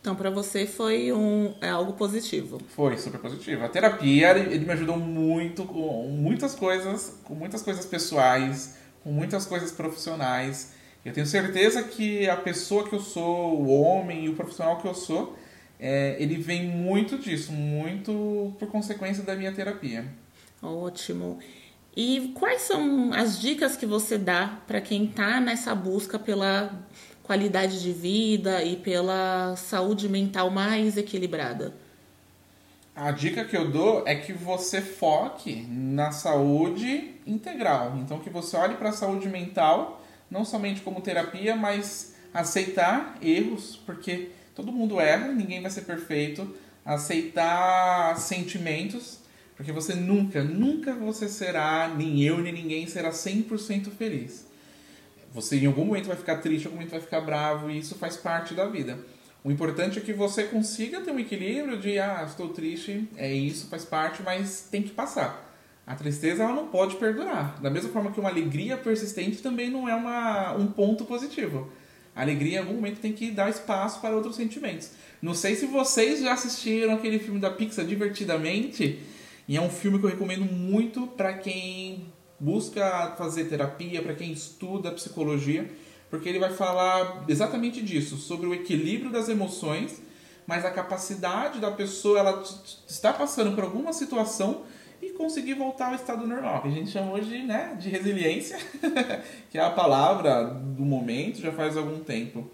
Então, 0.00 0.14
para 0.14 0.30
você 0.30 0.66
foi 0.66 1.12
um, 1.12 1.54
é 1.60 1.68
algo 1.68 1.92
positivo? 1.92 2.58
Foi 2.74 2.96
super 2.96 3.20
positivo. 3.20 3.64
A 3.64 3.68
terapia, 3.68 4.30
ele 4.30 4.64
me 4.64 4.72
ajudou 4.72 4.96
muito 4.96 5.64
com 5.64 6.08
muitas 6.08 6.54
coisas, 6.54 7.18
com 7.22 7.34
muitas 7.34 7.60
coisas 7.60 7.84
pessoais, 7.84 8.76
com 9.04 9.12
muitas 9.12 9.44
coisas 9.44 9.70
profissionais. 9.70 10.72
Eu 11.04 11.12
tenho 11.12 11.26
certeza 11.26 11.82
que 11.82 12.28
a 12.28 12.36
pessoa 12.36 12.88
que 12.88 12.94
eu 12.94 13.00
sou, 13.00 13.60
o 13.60 13.68
homem 13.68 14.24
e 14.24 14.28
o 14.30 14.34
profissional 14.34 14.78
que 14.78 14.88
eu 14.88 14.94
sou, 14.94 15.36
é, 15.78 16.16
ele 16.18 16.36
vem 16.36 16.64
muito 16.66 17.18
disso, 17.18 17.52
muito 17.52 18.54
por 18.58 18.68
consequência 18.68 19.22
da 19.22 19.34
minha 19.34 19.52
terapia. 19.52 20.06
Ótimo. 20.62 21.38
E 21.94 22.32
quais 22.34 22.62
são 22.62 23.12
as 23.12 23.40
dicas 23.40 23.76
que 23.76 23.84
você 23.84 24.16
dá 24.16 24.60
para 24.66 24.80
quem 24.80 25.04
está 25.04 25.40
nessa 25.40 25.74
busca 25.74 26.18
pela 26.18 26.72
qualidade 27.30 27.80
de 27.80 27.92
vida 27.92 28.64
e 28.64 28.74
pela 28.74 29.54
saúde 29.54 30.08
mental 30.08 30.50
mais 30.50 30.96
equilibrada? 30.96 31.72
A 32.92 33.12
dica 33.12 33.44
que 33.44 33.56
eu 33.56 33.70
dou 33.70 34.02
é 34.04 34.16
que 34.16 34.32
você 34.32 34.80
foque 34.80 35.64
na 35.68 36.10
saúde 36.10 37.14
integral. 37.24 37.96
Então, 37.98 38.18
que 38.18 38.28
você 38.28 38.56
olhe 38.56 38.74
para 38.74 38.88
a 38.88 38.92
saúde 38.92 39.28
mental, 39.28 40.04
não 40.28 40.44
somente 40.44 40.80
como 40.80 41.00
terapia, 41.00 41.54
mas 41.54 42.16
aceitar 42.34 43.16
erros, 43.22 43.80
porque 43.86 44.30
todo 44.52 44.72
mundo 44.72 44.98
erra, 44.98 45.28
ninguém 45.28 45.62
vai 45.62 45.70
ser 45.70 45.82
perfeito. 45.82 46.52
Aceitar 46.84 48.18
sentimentos, 48.18 49.20
porque 49.56 49.70
você 49.70 49.94
nunca, 49.94 50.42
nunca 50.42 50.94
você 50.94 51.28
será, 51.28 51.94
nem 51.96 52.22
eu, 52.22 52.38
nem 52.38 52.52
ninguém 52.52 52.88
será 52.88 53.10
100% 53.10 53.88
feliz. 53.92 54.49
Você 55.32 55.56
em 55.56 55.66
algum 55.66 55.84
momento 55.84 56.06
vai 56.06 56.16
ficar 56.16 56.36
triste, 56.36 56.64
em 56.64 56.66
algum 56.66 56.78
momento 56.78 56.90
vai 56.90 57.00
ficar 57.00 57.20
bravo, 57.20 57.70
e 57.70 57.78
isso 57.78 57.94
faz 57.94 58.16
parte 58.16 58.54
da 58.54 58.66
vida. 58.66 58.98
O 59.42 59.50
importante 59.50 59.98
é 59.98 60.02
que 60.02 60.12
você 60.12 60.44
consiga 60.44 61.00
ter 61.00 61.12
um 61.12 61.18
equilíbrio 61.18 61.78
de, 61.78 61.98
ah, 61.98 62.24
estou 62.26 62.48
triste, 62.48 63.08
é 63.16 63.32
isso, 63.32 63.68
faz 63.68 63.84
parte, 63.84 64.22
mas 64.22 64.68
tem 64.70 64.82
que 64.82 64.90
passar. 64.90 65.48
A 65.86 65.94
tristeza 65.94 66.42
ela 66.42 66.52
não 66.52 66.68
pode 66.68 66.96
perdurar. 66.96 67.60
Da 67.60 67.70
mesma 67.70 67.90
forma 67.90 68.12
que 68.12 68.20
uma 68.20 68.28
alegria 68.28 68.76
persistente 68.76 69.42
também 69.42 69.70
não 69.70 69.88
é 69.88 69.94
uma, 69.94 70.52
um 70.52 70.66
ponto 70.66 71.04
positivo. 71.04 71.72
A 72.14 72.22
alegria 72.22 72.56
em 72.56 72.60
algum 72.60 72.74
momento 72.74 73.00
tem 73.00 73.12
que 73.12 73.30
dar 73.30 73.48
espaço 73.48 74.00
para 74.00 74.14
outros 74.14 74.36
sentimentos. 74.36 74.90
Não 75.22 75.34
sei 75.34 75.54
se 75.54 75.66
vocês 75.66 76.20
já 76.20 76.32
assistiram 76.32 76.94
aquele 76.94 77.18
filme 77.18 77.40
da 77.40 77.50
Pixar 77.50 77.84
Divertidamente, 77.84 79.00
e 79.48 79.56
é 79.56 79.60
um 79.60 79.70
filme 79.70 79.98
que 79.98 80.04
eu 80.04 80.10
recomendo 80.10 80.44
muito 80.44 81.06
para 81.06 81.32
quem 81.32 82.06
busca 82.40 83.14
fazer 83.18 83.44
terapia, 83.44 84.02
para 84.02 84.14
quem 84.14 84.32
estuda 84.32 84.90
psicologia, 84.90 85.70
porque 86.08 86.28
ele 86.28 86.38
vai 86.38 86.52
falar 86.52 87.24
exatamente 87.28 87.82
disso, 87.82 88.16
sobre 88.16 88.46
o 88.46 88.54
equilíbrio 88.54 89.12
das 89.12 89.28
emoções, 89.28 90.02
mas 90.46 90.64
a 90.64 90.70
capacidade 90.70 91.60
da 91.60 91.70
pessoa 91.70 92.18
ela 92.18 92.42
está 92.88 93.12
passando 93.12 93.54
por 93.54 93.62
alguma 93.62 93.92
situação 93.92 94.62
e 95.00 95.10
conseguir 95.10 95.54
voltar 95.54 95.88
ao 95.88 95.94
estado 95.94 96.26
normal, 96.26 96.62
que 96.62 96.68
a 96.68 96.72
gente 96.72 96.90
chama 96.90 97.12
hoje 97.12 97.42
né, 97.42 97.76
de 97.78 97.88
resiliência, 97.88 98.58
que 99.50 99.58
é 99.58 99.62
a 99.62 99.70
palavra 99.70 100.44
do 100.44 100.82
momento, 100.82 101.40
já 101.40 101.52
faz 101.52 101.76
algum 101.76 102.00
tempo. 102.00 102.50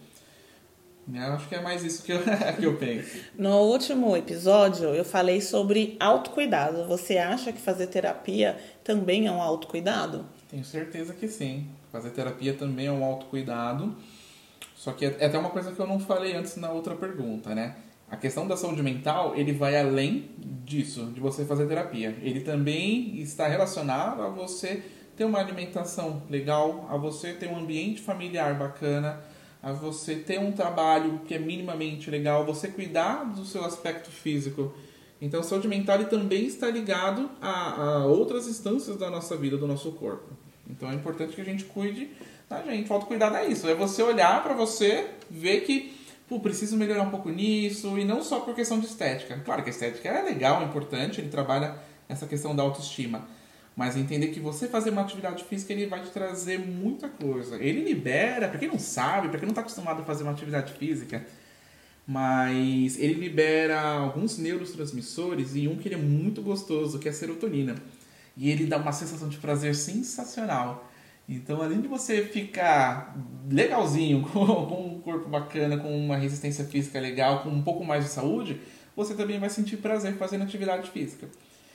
Eu 1.13 1.23
acho 1.35 1.49
que 1.49 1.55
é 1.55 1.61
mais 1.61 1.85
isso 1.85 2.03
que 2.03 2.13
eu, 2.13 2.21
que 2.59 2.67
eu 2.67 2.77
penso. 2.77 3.17
No 3.39 3.63
último 3.63 4.17
episódio, 4.17 4.89
eu 4.89 5.05
falei 5.05 5.41
sobre 5.41 5.97
autocuidado. 6.01 6.85
Você 6.89 7.17
acha 7.17 7.53
que 7.53 7.61
fazer 7.61 7.87
terapia 7.87 8.59
também 8.87 9.27
é 9.27 9.33
um 9.33 9.43
autocuidado? 9.43 10.25
Tenho 10.49 10.65
certeza 10.65 11.13
que 11.13 11.27
sim. 11.27 11.67
Fazer 11.91 12.11
terapia 12.11 12.55
também 12.55 12.87
é 12.87 12.93
um 12.93 13.05
autocuidado. 13.05 13.97
Só 14.77 14.93
que 14.93 15.05
é, 15.05 15.17
é 15.19 15.27
até 15.27 15.37
uma 15.37 15.51
coisa 15.51 15.73
que 15.73 15.81
eu 15.81 15.87
não 15.89 15.99
falei 15.99 16.37
antes 16.37 16.57
na 16.57 16.71
outra 16.71 16.95
pergunta, 16.95 17.53
né? 17.53 17.75
A 18.09 18.17
questão 18.17 18.47
da 18.47 18.57
saúde 18.57 18.85
mental, 18.85 19.35
ele 19.35 19.53
vai 19.53 19.77
além 19.77 20.31
disso, 20.65 21.07
de 21.07 21.19
você 21.19 21.45
fazer 21.45 21.67
terapia. 21.67 22.17
Ele 22.23 22.41
também 22.41 23.19
está 23.19 23.49
relacionado 23.49 24.23
a 24.23 24.29
você 24.29 24.85
ter 25.17 25.25
uma 25.25 25.41
alimentação 25.41 26.23
legal, 26.31 26.87
a 26.89 26.97
você 26.97 27.33
ter 27.33 27.49
um 27.49 27.59
ambiente 27.59 28.01
familiar 28.01 28.57
bacana, 28.57 29.21
a 29.61 29.73
você 29.73 30.15
ter 30.15 30.39
um 30.39 30.53
trabalho 30.53 31.23
que 31.27 31.35
é 31.35 31.39
minimamente 31.41 32.09
legal, 32.09 32.47
você 32.47 32.69
cuidar 32.69 33.25
do 33.25 33.45
seu 33.45 33.65
aspecto 33.65 34.11
físico. 34.13 34.73
Então, 35.21 35.43
saúde 35.43 35.67
mental 35.67 36.05
também 36.05 36.47
está 36.47 36.69
ligado 36.69 37.31
a, 37.41 37.83
a, 37.83 38.07
outras 38.07 38.47
instâncias 38.47 38.97
da 38.97 39.11
nossa 39.11 39.37
vida, 39.37 39.57
do 39.57 39.67
nosso 39.67 39.93
corpo. 39.93 40.29
Então, 40.69 40.91
é 40.91 40.95
importante 40.95 41.35
que 41.35 41.41
a 41.41 41.45
gente 41.45 41.65
cuide 41.65 42.11
da 42.49 42.63
gente. 42.63 42.87
Falta 42.87 43.07
cuidar 43.07 43.35
é 43.35 43.47
isso. 43.47 43.67
É 43.69 43.75
você 43.75 44.03
olhar 44.03 44.43
para 44.43 44.55
você, 44.55 45.09
ver 45.31 45.63
que, 45.63 45.97
pô, 46.29 46.39
preciso 46.39 46.77
melhorar 46.77 47.03
um 47.03 47.11
pouco 47.11 47.31
nisso, 47.31 47.99
e 47.99 48.05
não 48.05 48.23
só 48.23 48.41
por 48.41 48.55
questão 48.55 48.79
de 48.79 48.87
estética. 48.87 49.41
Claro 49.45 49.63
que 49.63 49.71
a 49.71 49.73
estética 49.73 50.09
é 50.09 50.23
legal, 50.23 50.61
é 50.61 50.65
importante, 50.65 51.21
ele 51.21 51.31
trabalha 51.31 51.77
essa 52.09 52.27
questão 52.27 52.55
da 52.55 52.63
autoestima. 52.63 53.27
Mas 53.75 53.97
entender 53.97 54.29
que 54.29 54.41
você 54.41 54.69
fazer 54.69 54.91
uma 54.91 55.03
atividade 55.03 55.45
física 55.45 55.73
ele 55.73 55.87
vai 55.87 56.03
te 56.03 56.11
trazer 56.11 56.59
muita 56.59 57.09
coisa. 57.09 57.57
Ele 57.57 57.83
libera, 57.83 58.49
para 58.49 58.59
quem 58.59 58.69
não 58.69 58.79
sabe, 58.79 59.29
para 59.29 59.39
quem 59.39 59.47
não 59.47 59.53
está 59.53 59.61
acostumado 59.61 60.01
a 60.01 60.05
fazer 60.05 60.23
uma 60.23 60.33
atividade 60.33 60.73
física, 60.73 61.27
mas 62.07 62.99
ele 62.99 63.15
libera 63.15 63.81
alguns 63.81 64.39
neurotransmissores 64.39 65.57
e 65.57 65.67
um 65.67 65.77
que 65.77 65.89
ele 65.89 65.97
é 65.97 65.99
muito 65.99 66.41
gostoso, 66.41 66.99
que 66.99 67.09
é 67.09 67.11
a 67.11 67.15
serotonina. 67.15 67.75
E 68.37 68.51
ele 68.51 68.67
dá 68.67 68.77
uma 68.77 68.93
sensação 68.93 69.29
de 69.29 69.39
prazer 69.39 69.75
sensacional. 69.75 70.89
Então, 71.29 71.61
além 71.61 71.81
de 71.81 71.89
você 71.89 72.23
ficar 72.23 73.17
legalzinho, 73.51 74.23
com, 74.31 74.41
um 74.41 75.01
corpo 75.01 75.29
bacana, 75.29 75.77
com 75.77 75.99
uma 75.99 76.17
resistência 76.17 76.65
física 76.65 77.01
legal, 77.01 77.43
com 77.43 77.49
um 77.49 77.63
pouco 77.63 77.85
mais 77.85 78.05
de 78.05 78.11
saúde, 78.11 78.61
você 78.95 79.15
também 79.15 79.41
vai 79.41 79.51
sentir 79.51 79.79
prazer 79.79 80.15
fazendo 80.15 80.45
atividade 80.45 80.91
física. 80.91 81.29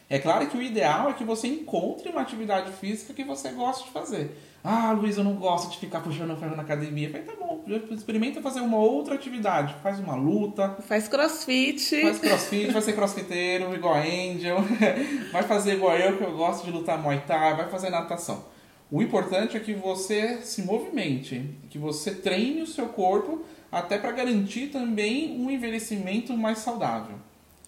É 0.09 0.19
claro 0.19 0.47
que 0.47 0.57
o 0.57 0.61
ideal 0.61 1.09
é 1.09 1.13
que 1.13 1.23
você 1.23 1.47
encontre 1.47 2.09
uma 2.09 2.21
atividade 2.21 2.71
física 2.73 3.13
que 3.13 3.23
você 3.23 3.50
gosta 3.51 3.85
de 3.85 3.91
fazer. 3.91 4.38
Ah, 4.63 4.91
Luiz, 4.91 5.17
eu 5.17 5.23
não 5.23 5.35
gosto 5.35 5.71
de 5.71 5.77
ficar 5.77 6.01
puxando 6.01 6.38
ferro 6.38 6.55
na 6.55 6.63
academia. 6.63 7.09
Falei, 7.09 7.25
tá 7.25 7.33
bom, 7.39 7.50
experimenta 7.91 8.41
fazer 8.41 8.62
uma 8.62 8.77
outra 8.77 9.15
atividade. 9.15 9.75
Faz 9.82 10.00
uma 10.00 10.15
luta. 10.15 10.77
Faz 10.82 11.08
crossfit. 11.08 12.01
Faz 12.01 12.20
crossfit, 12.20 12.72
vai 12.72 12.82
ser 12.82 12.94
crossfiteiro, 12.94 13.74
igual 13.74 13.94
a 13.94 14.01
Angel. 14.01 14.58
Vai 15.32 15.44
fazer 15.44 15.75
igual 15.75 15.98
eu, 15.98 16.18
que 16.18 16.24
eu 16.24 16.36
gosto 16.36 16.65
de 16.65 16.72
lutar 16.72 17.01
Muay 17.01 17.22
Thai. 17.25 17.56
Vai 17.56 17.70
fazer 17.70 17.89
natação. 17.89 18.44
O 18.91 19.01
importante 19.01 19.56
é 19.56 19.60
que 19.60 19.74
você 19.74 20.39
se 20.41 20.63
movimente, 20.63 21.50
que 21.70 21.77
você 21.77 22.13
treine 22.13 22.62
o 22.62 22.68
seu 22.68 22.88
corpo 22.88 23.41
até 23.72 23.98
para 23.98 24.12
garantir 24.12 24.68
também 24.68 25.39
um 25.39 25.50
envelhecimento 25.50 26.36
mais 26.36 26.58
saudável. 26.58 27.15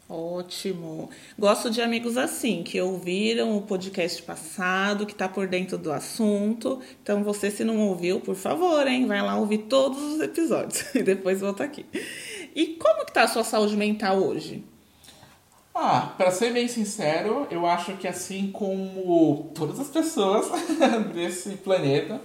Ótimo. 0.09 1.09
Gosto 1.39 1.69
de 1.69 1.81
amigos 1.81 2.17
assim, 2.17 2.61
que 2.61 2.79
ouviram 2.79 3.57
o 3.57 3.61
podcast 3.61 4.21
passado, 4.21 5.05
que 5.05 5.13
está 5.13 5.29
por 5.29 5.47
dentro 5.47 5.77
do 5.77 5.91
assunto. 5.91 6.81
Então, 7.01 7.23
você, 7.23 7.49
se 7.49 7.63
não 7.63 7.79
ouviu, 7.79 8.19
por 8.19 8.35
favor, 8.35 8.85
hein? 8.85 9.07
Vai 9.07 9.21
lá 9.21 9.37
ouvir 9.37 9.59
todos 9.59 9.97
os 10.01 10.21
episódios 10.21 10.83
e 10.93 11.01
depois 11.01 11.39
volta 11.39 11.63
aqui. 11.63 11.85
E 12.53 12.75
como 12.75 13.05
que 13.05 13.13
tá 13.13 13.23
a 13.23 13.27
sua 13.27 13.43
saúde 13.43 13.77
mental 13.77 14.21
hoje? 14.21 14.63
Ah, 15.73 16.13
para 16.17 16.29
ser 16.29 16.53
bem 16.53 16.67
sincero, 16.67 17.47
eu 17.49 17.65
acho 17.65 17.97
que 17.97 18.07
assim 18.07 18.51
como 18.51 19.51
todas 19.55 19.79
as 19.79 19.87
pessoas 19.87 20.47
desse 21.15 21.55
planeta, 21.55 22.21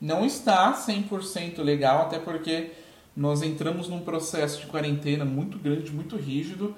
não 0.00 0.24
está 0.24 0.72
100% 0.72 1.58
legal, 1.58 2.02
até 2.02 2.18
porque 2.18 2.70
nós 3.14 3.42
entramos 3.42 3.88
num 3.88 4.00
processo 4.00 4.60
de 4.60 4.66
quarentena 4.66 5.24
muito 5.26 5.58
grande, 5.58 5.92
muito 5.92 6.16
rígido 6.16 6.74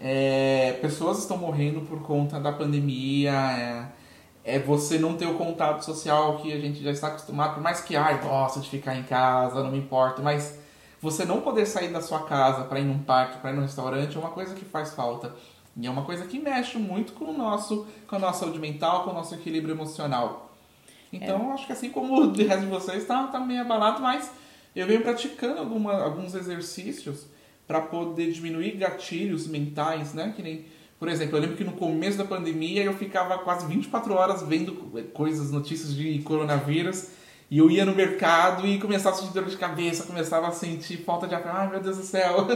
é, 0.00 0.78
pessoas 0.80 1.18
estão 1.18 1.36
morrendo 1.36 1.80
por 1.82 2.02
conta 2.02 2.38
da 2.38 2.52
pandemia. 2.52 3.32
É, 3.32 3.98
é, 4.44 4.58
você 4.58 4.98
não 4.98 5.14
ter 5.14 5.26
o 5.26 5.34
contato 5.34 5.84
social 5.84 6.38
que 6.38 6.52
a 6.52 6.58
gente 6.58 6.82
já 6.82 6.90
está 6.90 7.08
acostumado, 7.08 7.54
por 7.54 7.62
mais 7.62 7.82
que, 7.82 7.94
ai, 7.94 8.18
gosto 8.18 8.60
de 8.60 8.70
ficar 8.70 8.96
em 8.96 9.02
casa, 9.02 9.62
não 9.62 9.70
me 9.70 9.78
importa, 9.78 10.22
mas 10.22 10.58
você 11.02 11.24
não 11.24 11.42
poder 11.42 11.66
sair 11.66 11.92
da 11.92 12.00
sua 12.00 12.24
casa 12.24 12.64
para 12.64 12.80
ir 12.80 12.84
num 12.84 12.98
parque, 12.98 13.38
para 13.38 13.50
ir 13.50 13.56
num 13.56 13.62
restaurante, 13.62 14.16
é 14.16 14.18
uma 14.18 14.30
coisa 14.30 14.54
que 14.54 14.64
faz 14.64 14.94
falta. 14.94 15.34
E 15.76 15.86
é 15.86 15.90
uma 15.90 16.02
coisa 16.02 16.24
que 16.24 16.40
mexe 16.40 16.78
muito 16.78 17.12
com 17.12 17.26
o 17.26 17.32
nosso, 17.36 17.86
com 18.06 18.16
a 18.16 18.18
nossa 18.18 18.40
saúde 18.40 18.58
mental, 18.58 19.04
com 19.04 19.10
o 19.10 19.14
nosso 19.14 19.34
equilíbrio 19.34 19.74
emocional. 19.74 20.50
Então, 21.12 21.50
é. 21.50 21.54
acho 21.54 21.66
que 21.66 21.72
assim 21.72 21.90
como 21.90 22.14
o 22.20 22.32
resto 22.32 22.60
de 22.60 22.66
vocês 22.66 23.02
está 23.02 23.26
tá 23.26 23.38
meio 23.38 23.60
abalado, 23.60 24.00
mas 24.00 24.30
eu 24.74 24.86
venho 24.86 25.02
praticando 25.02 25.60
alguma, 25.60 26.02
alguns 26.02 26.34
exercícios 26.34 27.26
para 27.68 27.82
poder 27.82 28.32
diminuir 28.32 28.72
gatilhos 28.72 29.46
mentais, 29.46 30.14
né? 30.14 30.32
Que 30.34 30.42
nem, 30.42 30.64
por 30.98 31.06
exemplo, 31.06 31.36
eu 31.36 31.42
lembro 31.42 31.56
que 31.56 31.64
no 31.64 31.72
começo 31.72 32.16
da 32.16 32.24
pandemia 32.24 32.82
eu 32.82 32.94
ficava 32.94 33.36
quase 33.38 33.66
24 33.66 34.14
horas 34.14 34.42
vendo 34.42 34.72
coisas, 35.12 35.52
notícias 35.52 35.94
de 35.94 36.18
coronavírus. 36.20 37.10
E 37.50 37.58
eu 37.58 37.70
ia 37.70 37.84
no 37.84 37.94
mercado 37.94 38.66
e 38.66 38.78
começava 38.78 39.16
a 39.16 39.18
sentir 39.18 39.32
dor 39.32 39.44
de 39.44 39.56
cabeça, 39.56 40.04
começava 40.04 40.48
a 40.48 40.50
sentir 40.50 40.98
falta 40.98 41.26
de 41.26 41.34
ar. 41.34 41.46
Ai 41.46 41.70
meu 41.70 41.80
Deus 41.80 41.98
do 41.98 42.02
céu! 42.02 42.46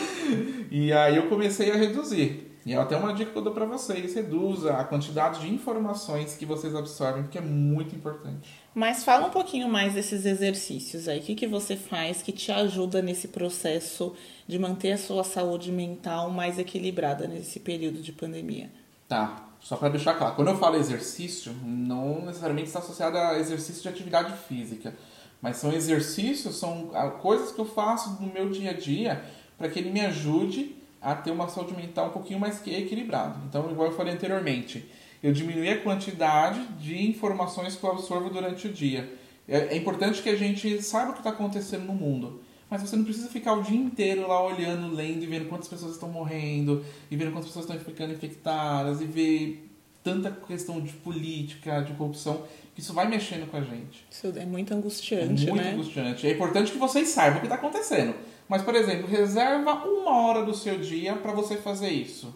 e 0.70 0.92
aí 0.92 1.16
eu 1.16 1.28
comecei 1.28 1.70
a 1.70 1.76
reduzir. 1.76 2.49
E 2.64 2.74
é 2.74 2.76
até 2.76 2.96
uma 2.96 3.14
dica 3.14 3.30
que 3.30 3.38
eu 3.38 3.42
dou 3.42 3.54
para 3.54 3.64
vocês: 3.64 4.14
reduza 4.14 4.74
a 4.74 4.84
quantidade 4.84 5.40
de 5.40 5.52
informações 5.52 6.36
que 6.36 6.44
vocês 6.44 6.74
absorvem, 6.74 7.22
porque 7.22 7.38
é 7.38 7.42
muito 7.42 7.94
importante. 7.94 8.50
Mas 8.74 9.02
fala 9.02 9.26
um 9.26 9.30
pouquinho 9.30 9.68
mais 9.68 9.94
desses 9.94 10.26
exercícios 10.26 11.08
aí. 11.08 11.20
O 11.20 11.22
que, 11.22 11.34
que 11.34 11.46
você 11.46 11.76
faz 11.76 12.22
que 12.22 12.32
te 12.32 12.52
ajuda 12.52 13.00
nesse 13.00 13.28
processo 13.28 14.14
de 14.46 14.58
manter 14.58 14.92
a 14.92 14.98
sua 14.98 15.24
saúde 15.24 15.72
mental 15.72 16.30
mais 16.30 16.58
equilibrada 16.58 17.26
nesse 17.26 17.60
período 17.60 18.00
de 18.00 18.12
pandemia? 18.12 18.70
Tá, 19.08 19.48
só 19.60 19.76
para 19.76 19.88
deixar 19.88 20.14
claro, 20.14 20.36
quando 20.36 20.48
eu 20.48 20.56
falo 20.56 20.76
exercício, 20.76 21.52
não 21.64 22.24
necessariamente 22.24 22.68
está 22.68 22.78
associado 22.78 23.18
a 23.18 23.38
exercício 23.38 23.82
de 23.82 23.88
atividade 23.88 24.32
física, 24.46 24.94
mas 25.42 25.56
são 25.56 25.72
exercícios, 25.72 26.56
são 26.56 26.90
ah, 26.94 27.10
coisas 27.10 27.50
que 27.50 27.58
eu 27.58 27.64
faço 27.64 28.22
no 28.22 28.32
meu 28.32 28.50
dia 28.50 28.70
a 28.70 28.74
dia 28.74 29.24
para 29.58 29.68
que 29.68 29.78
ele 29.78 29.90
me 29.90 30.00
ajude 30.00 30.76
a 31.00 31.14
ter 31.14 31.30
uma 31.30 31.48
saúde 31.48 31.74
mental 31.74 32.08
um 32.08 32.12
pouquinho 32.12 32.38
mais 32.38 32.64
equilibrada. 32.66 33.38
Então, 33.48 33.70
igual 33.70 33.88
eu 33.88 33.96
falei 33.96 34.12
anteriormente, 34.12 34.90
eu 35.22 35.32
diminuir 35.32 35.70
a 35.70 35.80
quantidade 35.80 36.60
de 36.78 37.06
informações 37.06 37.76
que 37.76 37.84
eu 37.84 37.92
absorvo 37.92 38.30
durante 38.30 38.66
o 38.68 38.72
dia. 38.72 39.12
É, 39.48 39.74
é 39.74 39.76
importante 39.76 40.22
que 40.22 40.28
a 40.28 40.36
gente 40.36 40.82
saiba 40.82 41.10
o 41.10 41.12
que 41.14 41.20
está 41.20 41.30
acontecendo 41.30 41.84
no 41.84 41.94
mundo. 41.94 42.42
Mas 42.70 42.82
você 42.82 42.94
não 42.94 43.04
precisa 43.04 43.28
ficar 43.28 43.54
o 43.54 43.62
dia 43.62 43.76
inteiro 43.76 44.28
lá 44.28 44.44
olhando, 44.44 44.94
lendo 44.94 45.24
e 45.24 45.26
vendo 45.26 45.48
quantas 45.48 45.66
pessoas 45.66 45.92
estão 45.92 46.08
morrendo, 46.08 46.84
e 47.10 47.16
vendo 47.16 47.32
quantas 47.32 47.48
pessoas 47.48 47.64
estão 47.64 47.78
ficando 47.80 48.12
infectadas, 48.12 49.00
e 49.00 49.06
ver 49.06 49.68
tanta 50.04 50.30
questão 50.30 50.80
de 50.80 50.92
política, 50.92 51.80
de 51.80 51.92
corrupção, 51.94 52.44
que 52.74 52.80
isso 52.80 52.92
vai 52.92 53.08
mexendo 53.08 53.50
com 53.50 53.56
a 53.56 53.60
gente. 53.60 54.06
Isso 54.08 54.32
é 54.36 54.46
muito 54.46 54.72
angustiante, 54.72 55.48
é 55.48 55.50
muito 55.50 55.64
né? 55.64 55.72
angustiante. 55.72 56.26
É 56.26 56.30
importante 56.30 56.70
que 56.70 56.78
vocês 56.78 57.08
saibam 57.08 57.38
o 57.38 57.40
que 57.40 57.46
está 57.46 57.56
acontecendo. 57.56 58.14
Mas, 58.50 58.62
por 58.62 58.74
exemplo, 58.74 59.06
reserva 59.06 59.74
uma 59.84 60.26
hora 60.26 60.44
do 60.44 60.52
seu 60.52 60.76
dia 60.76 61.14
para 61.14 61.30
você 61.30 61.56
fazer 61.56 61.90
isso. 61.90 62.34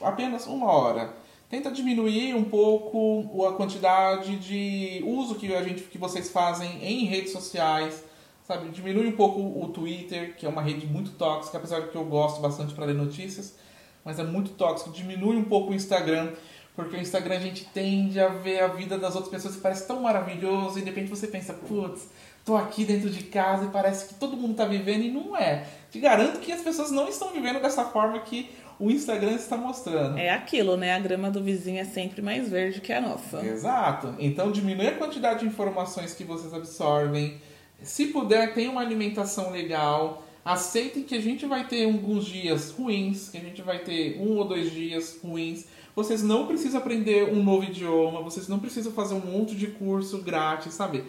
Apenas 0.00 0.46
uma 0.46 0.72
hora. 0.72 1.14
Tenta 1.50 1.70
diminuir 1.70 2.34
um 2.34 2.42
pouco 2.42 3.44
a 3.44 3.52
quantidade 3.52 4.36
de 4.36 5.04
uso 5.06 5.34
que 5.34 5.54
a 5.54 5.62
gente 5.62 5.82
que 5.82 5.98
vocês 5.98 6.30
fazem 6.30 6.82
em 6.82 7.04
redes 7.04 7.32
sociais, 7.32 8.02
sabe? 8.48 8.70
Diminui 8.70 9.06
um 9.08 9.12
pouco 9.12 9.40
o 9.40 9.68
Twitter, 9.68 10.34
que 10.36 10.46
é 10.46 10.48
uma 10.48 10.62
rede 10.62 10.86
muito 10.86 11.10
tóxica, 11.10 11.58
apesar 11.58 11.80
de 11.80 11.88
que 11.88 11.96
eu 11.96 12.04
gosto 12.06 12.40
bastante 12.40 12.72
para 12.72 12.86
ler 12.86 12.94
notícias, 12.94 13.54
mas 14.02 14.18
é 14.18 14.24
muito 14.24 14.52
tóxico. 14.52 14.90
Diminui 14.90 15.36
um 15.36 15.44
pouco 15.44 15.72
o 15.72 15.74
Instagram, 15.74 16.32
porque 16.74 16.96
o 16.96 16.98
Instagram 16.98 17.36
a 17.36 17.40
gente 17.40 17.66
tende 17.74 18.18
a 18.18 18.28
ver 18.28 18.60
a 18.60 18.68
vida 18.68 18.96
das 18.96 19.14
outras 19.14 19.30
pessoas 19.30 19.56
que 19.56 19.60
parece 19.60 19.86
tão 19.86 20.00
maravilhoso 20.00 20.78
e 20.78 20.80
de 20.80 20.88
repente 20.88 21.10
você 21.10 21.26
pensa, 21.26 21.52
putz, 21.52 22.08
tô 22.44 22.56
aqui 22.56 22.84
dentro 22.84 23.08
de 23.08 23.24
casa 23.24 23.66
e 23.66 23.68
parece 23.68 24.08
que 24.08 24.14
todo 24.14 24.36
mundo 24.36 24.54
tá 24.54 24.64
vivendo 24.64 25.04
e 25.04 25.10
não 25.10 25.36
é. 25.36 25.66
Te 25.90 25.98
garanto 26.00 26.40
que 26.40 26.52
as 26.52 26.60
pessoas 26.60 26.90
não 26.90 27.08
estão 27.08 27.28
vivendo 27.28 27.60
dessa 27.60 27.84
forma 27.84 28.18
que 28.20 28.50
o 28.78 28.90
Instagram 28.90 29.32
está 29.32 29.56
mostrando. 29.56 30.18
É 30.18 30.30
aquilo, 30.30 30.76
né? 30.76 30.94
A 30.94 30.98
grama 30.98 31.30
do 31.30 31.42
vizinho 31.42 31.78
é 31.78 31.84
sempre 31.84 32.20
mais 32.20 32.48
verde 32.48 32.80
que 32.80 32.92
a 32.92 33.00
nossa. 33.00 33.44
Exato. 33.44 34.14
Então 34.18 34.50
diminui 34.50 34.88
a 34.88 34.96
quantidade 34.96 35.40
de 35.40 35.46
informações 35.46 36.14
que 36.14 36.24
vocês 36.24 36.52
absorvem. 36.52 37.40
Se 37.82 38.06
puder, 38.06 38.54
tenha 38.54 38.70
uma 38.70 38.80
alimentação 38.80 39.50
legal. 39.50 40.24
Aceitem 40.44 41.04
que 41.04 41.14
a 41.14 41.20
gente 41.20 41.46
vai 41.46 41.68
ter 41.68 41.84
alguns 41.84 42.24
dias 42.24 42.70
ruins, 42.70 43.28
que 43.28 43.38
a 43.38 43.40
gente 43.40 43.62
vai 43.62 43.78
ter 43.78 44.18
um 44.20 44.38
ou 44.38 44.44
dois 44.44 44.72
dias 44.72 45.18
ruins. 45.22 45.66
Vocês 45.94 46.22
não 46.22 46.46
precisam 46.46 46.80
aprender 46.80 47.32
um 47.32 47.42
novo 47.42 47.64
idioma, 47.64 48.22
vocês 48.22 48.48
não 48.48 48.58
precisam 48.58 48.92
fazer 48.92 49.14
um 49.14 49.20
monte 49.20 49.54
de 49.54 49.68
curso 49.68 50.18
grátis, 50.22 50.74
sabe? 50.74 51.04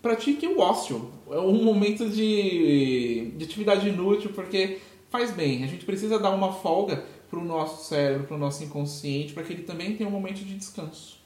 Pratique 0.00 0.46
o 0.46 0.60
ócio. 0.60 1.10
É 1.30 1.38
um 1.38 1.62
momento 1.62 2.08
de, 2.08 3.32
de 3.36 3.44
atividade 3.44 3.88
inútil, 3.88 4.30
porque 4.34 4.78
faz 5.10 5.30
bem. 5.30 5.64
A 5.64 5.66
gente 5.66 5.84
precisa 5.84 6.18
dar 6.18 6.30
uma 6.30 6.52
folga 6.52 7.04
para 7.28 7.38
o 7.38 7.44
nosso 7.44 7.88
cérebro, 7.88 8.26
para 8.26 8.36
o 8.36 8.38
nosso 8.38 8.64
inconsciente, 8.64 9.32
para 9.32 9.42
que 9.42 9.52
ele 9.52 9.62
também 9.62 9.94
tenha 9.96 10.08
um 10.08 10.12
momento 10.12 10.38
de 10.38 10.54
descanso. 10.54 11.18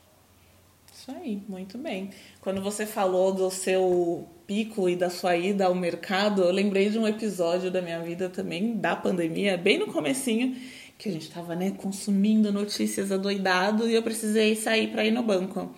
Isso 0.93 1.11
aí, 1.11 1.43
muito 1.49 1.79
bem. 1.79 2.11
Quando 2.41 2.63
você 2.63 2.87
falou 2.87 3.33
do 3.33 3.51
seu 3.51 4.29
pico 4.47 4.89
e 4.89 4.95
da 4.95 5.11
sua 5.11 5.37
ida 5.37 5.67
ao 5.67 5.75
mercado, 5.75 6.43
eu 6.43 6.53
lembrei 6.53 6.91
de 6.91 6.99
um 6.99 7.07
episódio 7.07 7.71
da 7.71 7.83
minha 7.83 8.01
vida 8.01 8.29
também, 8.29 8.77
da 8.77 8.95
pandemia, 8.95 9.57
bem 9.57 9.79
no 9.79 9.87
comecinho, 9.89 10.57
que 10.99 11.09
a 11.09 11.13
gente 11.13 11.23
estava 11.23 11.57
né, 11.57 11.73
consumindo 11.73 12.53
notícias 12.53 13.11
adoidado 13.11 13.89
e 13.89 13.95
eu 13.95 14.03
precisei 14.03 14.55
sair 14.55 14.89
para 14.93 15.05
ir 15.05 15.11
no 15.11 15.23
banco. 15.23 15.75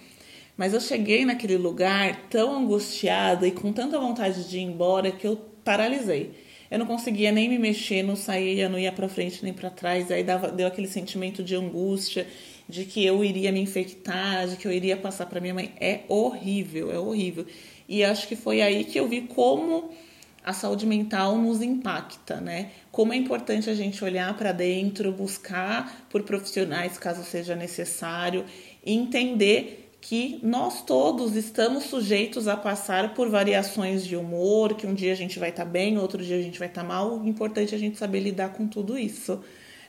Mas 0.57 0.73
eu 0.73 0.81
cheguei 0.81 1.25
naquele 1.25 1.57
lugar 1.57 2.29
tão 2.31 2.57
angustiada 2.57 3.47
e 3.47 3.51
com 3.51 3.73
tanta 3.73 3.99
vontade 3.99 4.49
de 4.49 4.59
ir 4.59 4.63
embora 4.63 5.11
que 5.11 5.27
eu 5.27 5.37
paralisei. 5.65 6.33
Eu 6.71 6.79
não 6.79 6.87
conseguia 6.87 7.33
nem 7.33 7.49
me 7.49 7.59
mexer, 7.59 8.03
não 8.03 8.17
saía, 8.17 8.69
não 8.69 8.79
ia 8.79 8.93
para 8.93 9.09
frente 9.09 9.43
nem 9.43 9.53
para 9.53 9.71
trás. 9.71 10.11
Aí 10.11 10.23
dava, 10.23 10.51
deu 10.51 10.67
aquele 10.67 10.89
sentimento 10.89 11.43
de 11.43 11.55
angústia, 11.55 12.27
de 12.69 12.85
que 12.85 13.05
eu 13.05 13.25
iria 13.25 13.53
me 13.53 13.61
infectar, 13.61 14.49
de 14.49 14.57
que 14.57 14.67
eu 14.67 14.73
iria 14.73 14.97
passar 14.97 15.27
para 15.27 15.41
minha 15.41 15.55
mãe. 15.55 15.73
É 15.81 16.01
horrível, 16.09 16.93
é 16.93 16.99
horrível. 16.99 17.47
E 17.89 18.03
acho 18.05 18.27
que 18.29 18.37
foi 18.37 18.63
aí 18.63 18.85
que 18.85 18.99
eu 18.99 19.09
vi 19.09 19.23
como 19.23 19.91
a 20.43 20.53
saúde 20.53 20.87
mental 20.87 21.39
nos 21.39 21.63
impacta, 21.63 22.41
né? 22.41 22.71
Como 22.91 23.13
é 23.13 23.17
importante 23.17 23.71
a 23.71 23.75
gente 23.75 24.05
olhar 24.05 24.37
para 24.37 24.53
dentro, 24.53 25.11
buscar 25.11 26.07
por 26.11 26.23
profissionais 26.23 26.99
caso 26.99 27.25
seja 27.25 27.57
necessário, 27.57 28.45
e 28.85 28.93
entender 28.93 29.84
que 30.07 30.39
nós 30.43 30.83
todos 30.83 31.35
estamos 31.35 31.85
sujeitos 31.85 32.47
a 32.47 32.59
passar 32.59 33.15
por 33.15 33.31
variações 33.31 34.05
de 34.05 34.15
humor, 34.15 34.75
que 34.75 34.87
um 34.87 34.93
dia 34.93 35.11
a 35.11 35.17
gente 35.17 35.39
vai 35.39 35.49
estar 35.49 35.65
tá 35.65 35.71
bem, 35.71 35.97
outro 35.97 36.23
dia 36.23 36.37
a 36.37 36.43
gente 36.43 36.59
vai 36.59 36.69
estar 36.69 36.83
tá 36.83 36.87
mal. 36.87 37.21
O 37.21 37.27
importante 37.27 37.73
é 37.73 37.77
a 37.77 37.81
gente 37.81 37.97
saber 37.97 38.21
lidar 38.21 38.51
com 38.51 38.69
tudo 38.69 38.99
isso. 38.99 39.43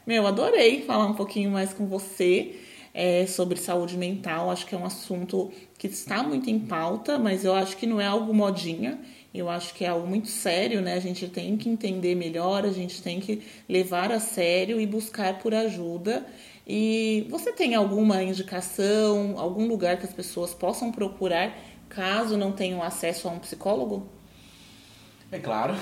Meu, 0.07 0.25
adorei 0.25 0.83
falar 0.83 1.05
um 1.05 1.15
pouquinho 1.15 1.51
mais 1.51 1.73
com 1.73 1.85
você 1.85 2.55
é, 2.93 3.25
sobre 3.25 3.59
saúde 3.59 3.97
mental. 3.97 4.49
Acho 4.49 4.65
que 4.65 4.73
é 4.73 4.77
um 4.77 4.85
assunto 4.85 5.51
que 5.77 5.87
está 5.87 6.23
muito 6.23 6.49
em 6.49 6.59
pauta, 6.59 7.19
mas 7.19 7.43
eu 7.43 7.53
acho 7.53 7.75
que 7.75 7.85
não 7.85 7.99
é 7.99 8.05
algo 8.05 8.33
modinha. 8.33 8.97
Eu 9.37 9.49
acho 9.49 9.73
que 9.73 9.83
é 9.83 9.89
algo 9.89 10.07
muito 10.07 10.29
sério, 10.29 10.81
né? 10.81 10.93
A 10.93 10.99
gente 10.99 11.27
tem 11.27 11.57
que 11.57 11.67
entender 11.67 12.15
melhor, 12.15 12.65
a 12.65 12.71
gente 12.71 13.01
tem 13.01 13.19
que 13.19 13.41
levar 13.67 14.11
a 14.11 14.19
sério 14.19 14.79
e 14.79 14.87
buscar 14.87 15.39
por 15.39 15.53
ajuda. 15.53 16.25
E 16.65 17.27
você 17.29 17.51
tem 17.51 17.75
alguma 17.75 18.23
indicação, 18.23 19.35
algum 19.37 19.67
lugar 19.67 19.97
que 19.97 20.05
as 20.05 20.13
pessoas 20.13 20.53
possam 20.53 20.91
procurar 20.91 21.55
caso 21.89 22.37
não 22.37 22.51
tenham 22.51 22.81
acesso 22.81 23.27
a 23.27 23.31
um 23.31 23.39
psicólogo? 23.39 24.09
É 25.31 25.37
claro. 25.37 25.73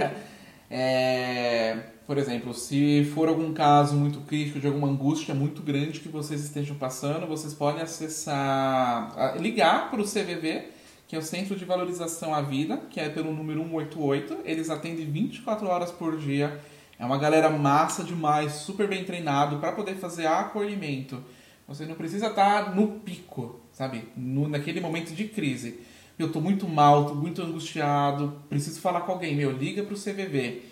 é, 0.70 1.78
por 2.06 2.18
exemplo, 2.18 2.52
se 2.52 3.04
for 3.14 3.28
algum 3.28 3.52
caso 3.52 3.96
muito 3.96 4.20
crítico, 4.20 4.60
de 4.60 4.66
alguma 4.66 4.88
angústia 4.88 5.34
muito 5.34 5.62
grande 5.62 6.00
que 6.00 6.08
vocês 6.08 6.42
estejam 6.42 6.76
passando, 6.76 7.26
vocês 7.26 7.54
podem 7.54 7.82
acessar, 7.82 9.36
ligar 9.40 9.90
para 9.90 10.00
o 10.00 10.04
CVV, 10.04 10.64
que 11.12 11.16
é 11.16 11.18
o 11.18 11.22
Centro 11.22 11.54
de 11.54 11.66
Valorização 11.66 12.34
à 12.34 12.40
Vida, 12.40 12.78
que 12.88 12.98
é 12.98 13.06
pelo 13.06 13.34
número 13.34 13.60
188. 13.60 14.38
Eles 14.46 14.70
atendem 14.70 15.04
24 15.04 15.68
horas 15.68 15.90
por 15.90 16.16
dia 16.16 16.58
é 16.98 17.04
uma 17.04 17.18
galera 17.18 17.50
massa 17.50 18.02
demais, 18.02 18.52
super 18.52 18.88
bem 18.88 19.04
treinado 19.04 19.58
para 19.58 19.72
poder 19.72 19.96
fazer 19.96 20.26
acolhimento. 20.26 21.22
Você 21.68 21.84
não 21.84 21.96
precisa 21.96 22.28
estar 22.28 22.64
tá 22.64 22.70
no 22.70 23.00
pico, 23.00 23.60
sabe? 23.74 24.08
No, 24.16 24.48
naquele 24.48 24.80
momento 24.80 25.12
de 25.12 25.28
crise. 25.28 25.80
Eu 26.18 26.28
estou 26.28 26.40
muito 26.40 26.66
mal, 26.66 27.02
estou 27.02 27.16
muito 27.16 27.42
angustiado, 27.42 28.40
preciso 28.48 28.80
falar 28.80 29.02
com 29.02 29.12
alguém. 29.12 29.36
Meu, 29.36 29.52
liga 29.52 29.82
para 29.82 29.92
o 29.92 29.98
CVV. 29.98 30.62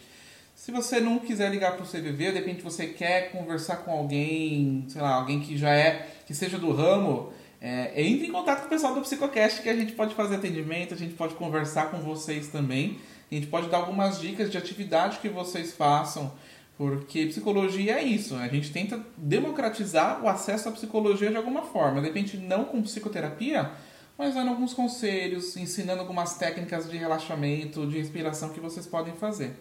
Se 0.54 0.72
você 0.72 1.00
não 1.00 1.18
quiser 1.18 1.50
ligar 1.50 1.72
para 1.72 1.84
o 1.84 1.86
CVV, 1.86 2.32
de 2.32 2.38
repente 2.38 2.62
você 2.62 2.86
quer 2.86 3.30
conversar 3.30 3.76
com 3.84 3.90
alguém, 3.90 4.86
sei 4.88 5.02
lá, 5.02 5.16
alguém 5.16 5.40
que 5.40 5.58
já 5.58 5.74
é, 5.74 6.08
que 6.26 6.32
seja 6.32 6.56
do 6.56 6.72
ramo, 6.72 7.30
é, 7.60 8.02
entre 8.02 8.26
em 8.26 8.32
contato 8.32 8.60
com 8.60 8.66
o 8.66 8.70
pessoal 8.70 8.94
do 8.94 9.02
Psicocast 9.02 9.60
que 9.60 9.68
a 9.68 9.76
gente 9.76 9.92
pode 9.92 10.14
fazer 10.14 10.36
atendimento, 10.36 10.94
a 10.94 10.96
gente 10.96 11.14
pode 11.14 11.34
conversar 11.34 11.90
com 11.90 11.98
vocês 11.98 12.48
também. 12.48 12.98
A 13.30 13.34
gente 13.34 13.46
pode 13.46 13.68
dar 13.68 13.76
algumas 13.76 14.18
dicas 14.18 14.50
de 14.50 14.56
atividade 14.56 15.18
que 15.18 15.28
vocês 15.28 15.72
façam, 15.72 16.32
porque 16.76 17.26
psicologia 17.26 18.00
é 18.00 18.02
isso. 18.02 18.34
A 18.34 18.48
gente 18.48 18.72
tenta 18.72 19.00
democratizar 19.16 20.24
o 20.24 20.28
acesso 20.28 20.68
à 20.68 20.72
psicologia 20.72 21.30
de 21.30 21.36
alguma 21.36 21.62
forma. 21.62 22.00
De 22.00 22.06
repente, 22.08 22.36
não 22.38 22.64
com 22.64 22.82
psicoterapia, 22.82 23.70
mas 24.16 24.34
dando 24.34 24.48
alguns 24.48 24.74
conselhos, 24.74 25.56
ensinando 25.56 26.00
algumas 26.00 26.36
técnicas 26.36 26.90
de 26.90 26.96
relaxamento, 26.96 27.86
de 27.86 27.98
respiração 27.98 28.48
que 28.48 28.58
vocês 28.58 28.86
podem 28.86 29.14
fazer. 29.14 29.54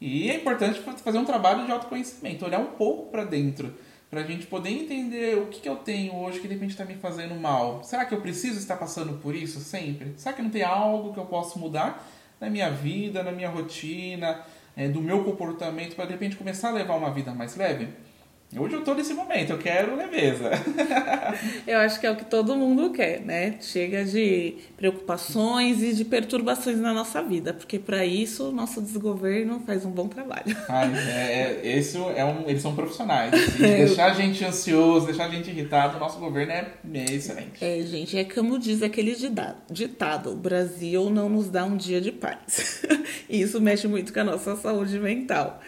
E 0.00 0.30
é 0.30 0.36
importante 0.36 0.80
fazer 0.80 1.18
um 1.18 1.24
trabalho 1.24 1.66
de 1.66 1.72
autoconhecimento, 1.72 2.44
olhar 2.44 2.60
um 2.60 2.72
pouco 2.72 3.10
para 3.10 3.24
dentro, 3.24 3.74
para 4.10 4.20
a 4.20 4.24
gente 4.24 4.46
poder 4.46 4.70
entender 4.70 5.36
o 5.38 5.46
que, 5.46 5.60
que 5.60 5.68
eu 5.68 5.76
tenho 5.76 6.14
hoje 6.16 6.40
que 6.40 6.48
de 6.48 6.54
repente 6.54 6.70
está 6.70 6.84
me 6.84 6.94
fazendo 6.94 7.34
mal. 7.34 7.82
Será 7.84 8.06
que 8.06 8.14
eu 8.14 8.20
preciso 8.20 8.58
estar 8.58 8.76
passando 8.76 9.18
por 9.18 9.34
isso 9.34 9.60
sempre? 9.60 10.14
Será 10.16 10.34
que 10.34 10.42
não 10.42 10.50
tem 10.50 10.62
algo 10.62 11.12
que 11.12 11.20
eu 11.20 11.26
posso 11.26 11.58
mudar? 11.58 12.06
na 12.40 12.48
minha 12.48 12.70
vida, 12.70 13.22
na 13.22 13.32
minha 13.32 13.48
rotina, 13.48 14.40
é, 14.76 14.88
do 14.88 15.00
meu 15.00 15.24
comportamento, 15.24 15.94
para 15.96 16.06
de 16.06 16.12
repente 16.12 16.36
começar 16.36 16.68
a 16.68 16.72
levar 16.72 16.96
uma 16.96 17.10
vida 17.10 17.32
mais 17.32 17.56
leve. 17.56 17.88
Hoje 18.56 18.76
eu 18.76 18.80
tô 18.82 18.94
nesse 18.94 19.12
momento, 19.12 19.50
eu 19.50 19.58
quero 19.58 19.94
leveza. 19.94 20.50
eu 21.68 21.78
acho 21.80 22.00
que 22.00 22.06
é 22.06 22.10
o 22.10 22.16
que 22.16 22.24
todo 22.24 22.56
mundo 22.56 22.90
quer, 22.90 23.20
né? 23.20 23.56
Chega 23.60 24.06
de 24.06 24.54
preocupações 24.74 25.82
e 25.82 25.92
de 25.92 26.02
perturbações 26.02 26.78
na 26.78 26.94
nossa 26.94 27.22
vida, 27.22 27.52
porque 27.52 27.78
para 27.78 28.06
isso 28.06 28.48
o 28.48 28.52
nosso 28.52 28.80
desgoverno 28.80 29.60
faz 29.66 29.84
um 29.84 29.90
bom 29.90 30.08
trabalho. 30.08 30.56
Ah, 30.66 30.86
é, 30.86 31.60
é, 31.62 31.76
esse 31.76 31.98
é 31.98 32.24
um, 32.24 32.48
eles 32.48 32.62
são 32.62 32.74
profissionais. 32.74 33.34
Assim, 33.34 33.58
deixar 33.60 34.12
a 34.12 34.14
gente 34.14 34.42
ansioso, 34.42 35.04
deixar 35.04 35.26
a 35.26 35.28
gente 35.28 35.50
irritado, 35.50 35.98
o 35.98 36.00
nosso 36.00 36.18
governo 36.18 36.52
é, 36.52 36.72
é 36.94 37.04
excelente. 37.04 37.62
É, 37.62 37.82
gente, 37.82 38.16
é 38.16 38.24
como 38.24 38.58
diz 38.58 38.82
aquele 38.82 39.14
ditado: 39.70 40.30
o 40.30 40.36
Brasil 40.36 41.10
não 41.10 41.28
nos 41.28 41.50
dá 41.50 41.66
um 41.66 41.76
dia 41.76 42.00
de 42.00 42.12
paz. 42.12 42.82
e 43.28 43.42
isso 43.42 43.60
mexe 43.60 43.86
muito 43.86 44.10
com 44.10 44.20
a 44.20 44.24
nossa 44.24 44.56
saúde 44.56 44.98
mental. 44.98 45.60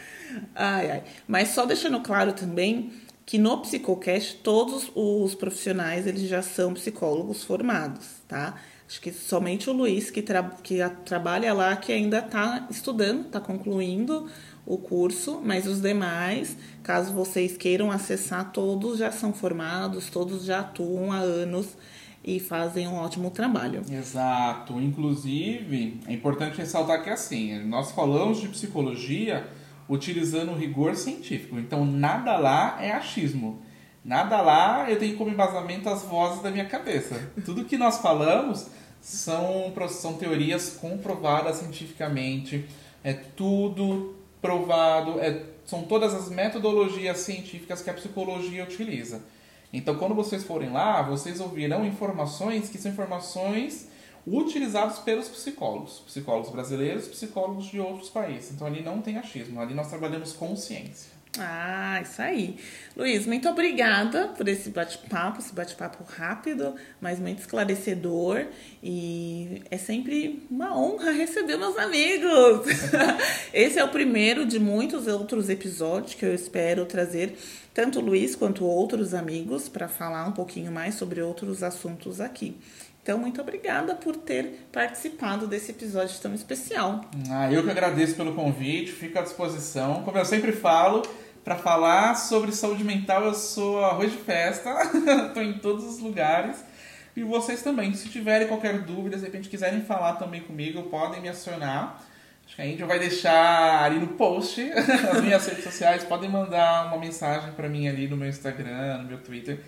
Ai, 0.55 0.91
ai. 0.91 1.03
Mas 1.27 1.49
só 1.49 1.65
deixando 1.65 2.01
claro 2.01 2.33
também 2.33 2.93
que 3.25 3.39
no 3.39 3.59
Psicocast 3.59 4.39
todos 4.43 4.91
os 4.95 5.35
profissionais 5.35 6.07
eles 6.07 6.23
já 6.23 6.43
são 6.43 6.75
psicólogos 6.75 7.45
formados, 7.45 8.07
tá? 8.27 8.57
Acho 8.89 9.01
que 9.01 9.13
somente 9.13 9.71
o 9.71 9.73
Luiz 9.73 10.11
que, 10.11 10.21
tra 10.21 10.43
que 10.65 10.79
trabalha 11.05 11.55
lá 11.55 11.77
que 11.77 11.93
ainda 11.93 12.19
está 12.19 12.67
estudando, 12.69 13.27
está 13.27 13.39
concluindo 13.39 14.29
o 14.67 14.77
curso, 14.77 15.41
mas 15.45 15.67
os 15.69 15.81
demais, 15.81 16.57
caso 16.83 17.13
vocês 17.13 17.57
queiram 17.57 17.91
acessar, 17.93 18.51
todos 18.51 18.99
já 18.99 19.13
são 19.13 19.33
formados, 19.33 20.11
todos 20.11 20.45
já 20.45 20.61
atuam 20.61 21.13
há 21.13 21.19
anos 21.19 21.77
e 22.25 22.39
fazem 22.41 22.89
um 22.89 22.95
ótimo 22.95 23.31
trabalho. 23.31 23.83
Exato. 23.89 24.81
Inclusive, 24.81 26.01
é 26.07 26.13
importante 26.13 26.59
ressaltar 26.59 27.03
que 27.03 27.11
assim, 27.11 27.63
nós 27.65 27.93
falamos 27.93 28.41
de 28.41 28.49
psicologia 28.49 29.47
utilizando 29.91 30.53
o 30.53 30.57
rigor 30.57 30.95
científico. 30.95 31.59
Então, 31.59 31.85
nada 31.85 32.37
lá 32.37 32.79
é 32.81 32.93
achismo. 32.93 33.61
Nada 34.05 34.41
lá 34.41 34.89
eu 34.89 34.99
tenho 34.99 35.17
como 35.17 35.31
embasamento 35.31 35.89
as 35.89 36.05
vozes 36.05 36.41
da 36.41 36.51
minha 36.51 36.65
cabeça. 36.65 37.31
Tudo 37.45 37.65
que 37.65 37.77
nós 37.77 37.99
falamos 37.99 38.69
são, 39.01 39.73
são 39.89 40.15
teorias 40.15 40.79
comprovadas 40.81 41.57
cientificamente. 41.57 42.65
É 43.03 43.13
tudo 43.13 44.15
provado. 44.41 45.19
É, 45.19 45.43
são 45.67 45.83
todas 45.83 46.15
as 46.15 46.31
metodologias 46.31 47.19
científicas 47.19 47.83
que 47.83 47.91
a 47.91 47.95
psicologia 47.95 48.63
utiliza. 48.63 49.21
Então, 49.73 49.97
quando 49.97 50.15
vocês 50.15 50.45
forem 50.45 50.71
lá, 50.71 51.03
vocês 51.03 51.41
ouvirão 51.41 51.85
informações 51.85 52.69
que 52.69 52.79
são 52.79 52.93
informações 52.93 53.89
utilizados 54.27 54.99
pelos 54.99 55.29
psicólogos, 55.29 56.01
psicólogos 56.07 56.51
brasileiros, 56.51 57.09
psicólogos 57.09 57.67
de 57.67 57.81
outros 57.81 58.09
países. 58.11 58.53
Então 58.53 58.67
ali 58.67 58.83
não 58.83 59.01
tem 59.01 59.17
achismo, 59.17 59.61
ali 59.61 59.75
nós 59.75 59.89
trabalhamos 59.89 60.33
com 60.33 60.55
ciência. 60.57 61.21
Ah, 61.39 62.01
isso 62.03 62.21
aí. 62.21 62.57
Luiz, 62.97 63.25
muito 63.25 63.49
obrigada 63.49 64.29
por 64.37 64.49
esse 64.49 64.71
bate-papo, 64.71 65.39
esse 65.39 65.55
bate-papo 65.55 66.03
rápido, 66.03 66.75
mas 67.01 67.21
muito 67.21 67.39
esclarecedor. 67.39 68.47
E 68.83 69.63
é 69.71 69.79
sempre 69.79 70.45
uma 70.51 70.77
honra 70.77 71.13
receber 71.13 71.57
meus 71.57 71.79
amigos. 71.79 72.67
esse 73.55 73.79
é 73.79 73.85
o 73.85 73.89
primeiro 73.89 74.45
de 74.45 74.59
muitos 74.59 75.07
outros 75.07 75.49
episódios 75.49 76.15
que 76.15 76.27
eu 76.27 76.35
espero 76.35 76.85
trazer 76.85 77.37
tanto 77.73 78.01
Luiz 78.01 78.35
quanto 78.35 78.65
outros 78.65 79.15
amigos 79.15 79.69
para 79.69 79.87
falar 79.87 80.27
um 80.27 80.33
pouquinho 80.33 80.73
mais 80.73 80.97
sobre 80.97 81.23
outros 81.23 81.63
assuntos 81.63 82.21
aqui. 82.21 82.57
Então, 83.03 83.19
muito 83.19 83.41
obrigada 83.41 83.95
por 83.95 84.15
ter 84.15 84.67
participado 84.71 85.47
desse 85.47 85.71
episódio 85.71 86.19
tão 86.21 86.35
especial. 86.35 87.01
Ah, 87.31 87.51
eu 87.51 87.65
que 87.65 87.71
agradeço 87.71 88.15
pelo 88.15 88.35
convite, 88.35 88.93
fico 88.93 89.19
à 89.19 89.23
disposição. 89.23 90.03
Como 90.03 90.19
eu 90.19 90.25
sempre 90.25 90.53
falo, 90.53 91.03
para 91.43 91.57
falar 91.57 92.15
sobre 92.15 92.53
saúde 92.53 92.85
mental, 92.85 93.25
eu 93.25 93.35
sou 93.35 93.83
arroz 93.83 94.13
de 94.13 94.19
festa, 94.19 94.71
estou 95.29 95.43
em 95.43 95.55
todos 95.55 95.85
os 95.85 95.99
lugares. 95.99 96.63
E 97.17 97.23
vocês 97.23 97.63
também, 97.63 97.95
se 97.95 98.09
tiverem 98.11 98.47
qualquer 98.47 98.79
dúvida, 98.83 99.17
de 99.17 99.25
repente 99.25 99.49
quiserem 99.49 99.81
falar 99.81 100.15
também 100.15 100.43
comigo, 100.43 100.83
podem 100.85 101.23
me 101.23 101.29
acionar. 101.29 102.03
Acho 102.47 102.57
que 102.57 102.63
a 102.63 102.67
gente 102.67 102.83
vai 102.85 102.99
deixar 102.99 103.83
ali 103.83 103.99
no 103.99 104.09
post 104.09 104.61
as 105.11 105.23
minhas 105.23 105.47
redes 105.47 105.65
sociais. 105.65 106.05
Podem 106.05 106.29
mandar 106.29 106.87
uma 106.89 106.99
mensagem 106.99 107.53
para 107.53 107.69
mim 107.69 107.89
ali 107.89 108.07
no 108.07 108.17
meu 108.17 108.29
Instagram, 108.29 108.99
no 108.99 109.09
meu 109.09 109.19
Twitter 109.19 109.59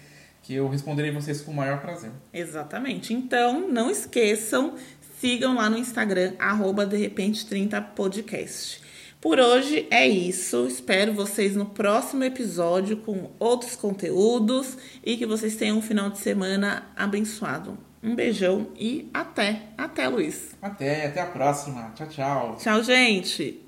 que 0.53 0.57
eu 0.57 0.69
responderei 0.69 1.11
vocês 1.11 1.41
com 1.41 1.51
o 1.51 1.55
maior 1.55 1.81
prazer. 1.81 2.11
Exatamente. 2.33 3.15
Então, 3.15 3.69
não 3.69 3.91
esqueçam, 3.91 4.75
sigam 5.19 5.55
lá 5.55 5.71
no 5.71 5.79
Instagram, 5.79 6.35
arroba 6.39 6.85
de 6.85 6.97
repente 6.97 7.47
30 7.47 7.81
podcast. 7.81 8.83
Por 9.19 9.41
hoje 9.41 9.87
é 9.91 10.07
isso. 10.07 10.67
Espero 10.67 11.15
vocês 11.15 11.57
no 11.57 11.65
próximo 11.65 12.25
episódio 12.25 12.99
com 12.99 13.31
outros 13.39 13.77
conteúdos 13.77 14.77
e 15.03 15.17
que 15.17 15.25
vocês 15.25 15.57
tenham 15.57 15.79
um 15.79 15.83
final 15.83 16.11
de 16.11 16.19
semana 16.19 16.91
abençoado. 16.95 17.79
Um 18.03 18.15
beijão 18.15 18.69
e 18.77 19.09
até. 19.15 19.63
Até, 19.79 20.07
Luiz. 20.09 20.51
Até, 20.61 21.07
até 21.07 21.21
a 21.21 21.27
próxima. 21.27 21.93
Tchau, 21.95 22.09
tchau. 22.09 22.57
Tchau, 22.59 22.83
gente. 22.83 23.62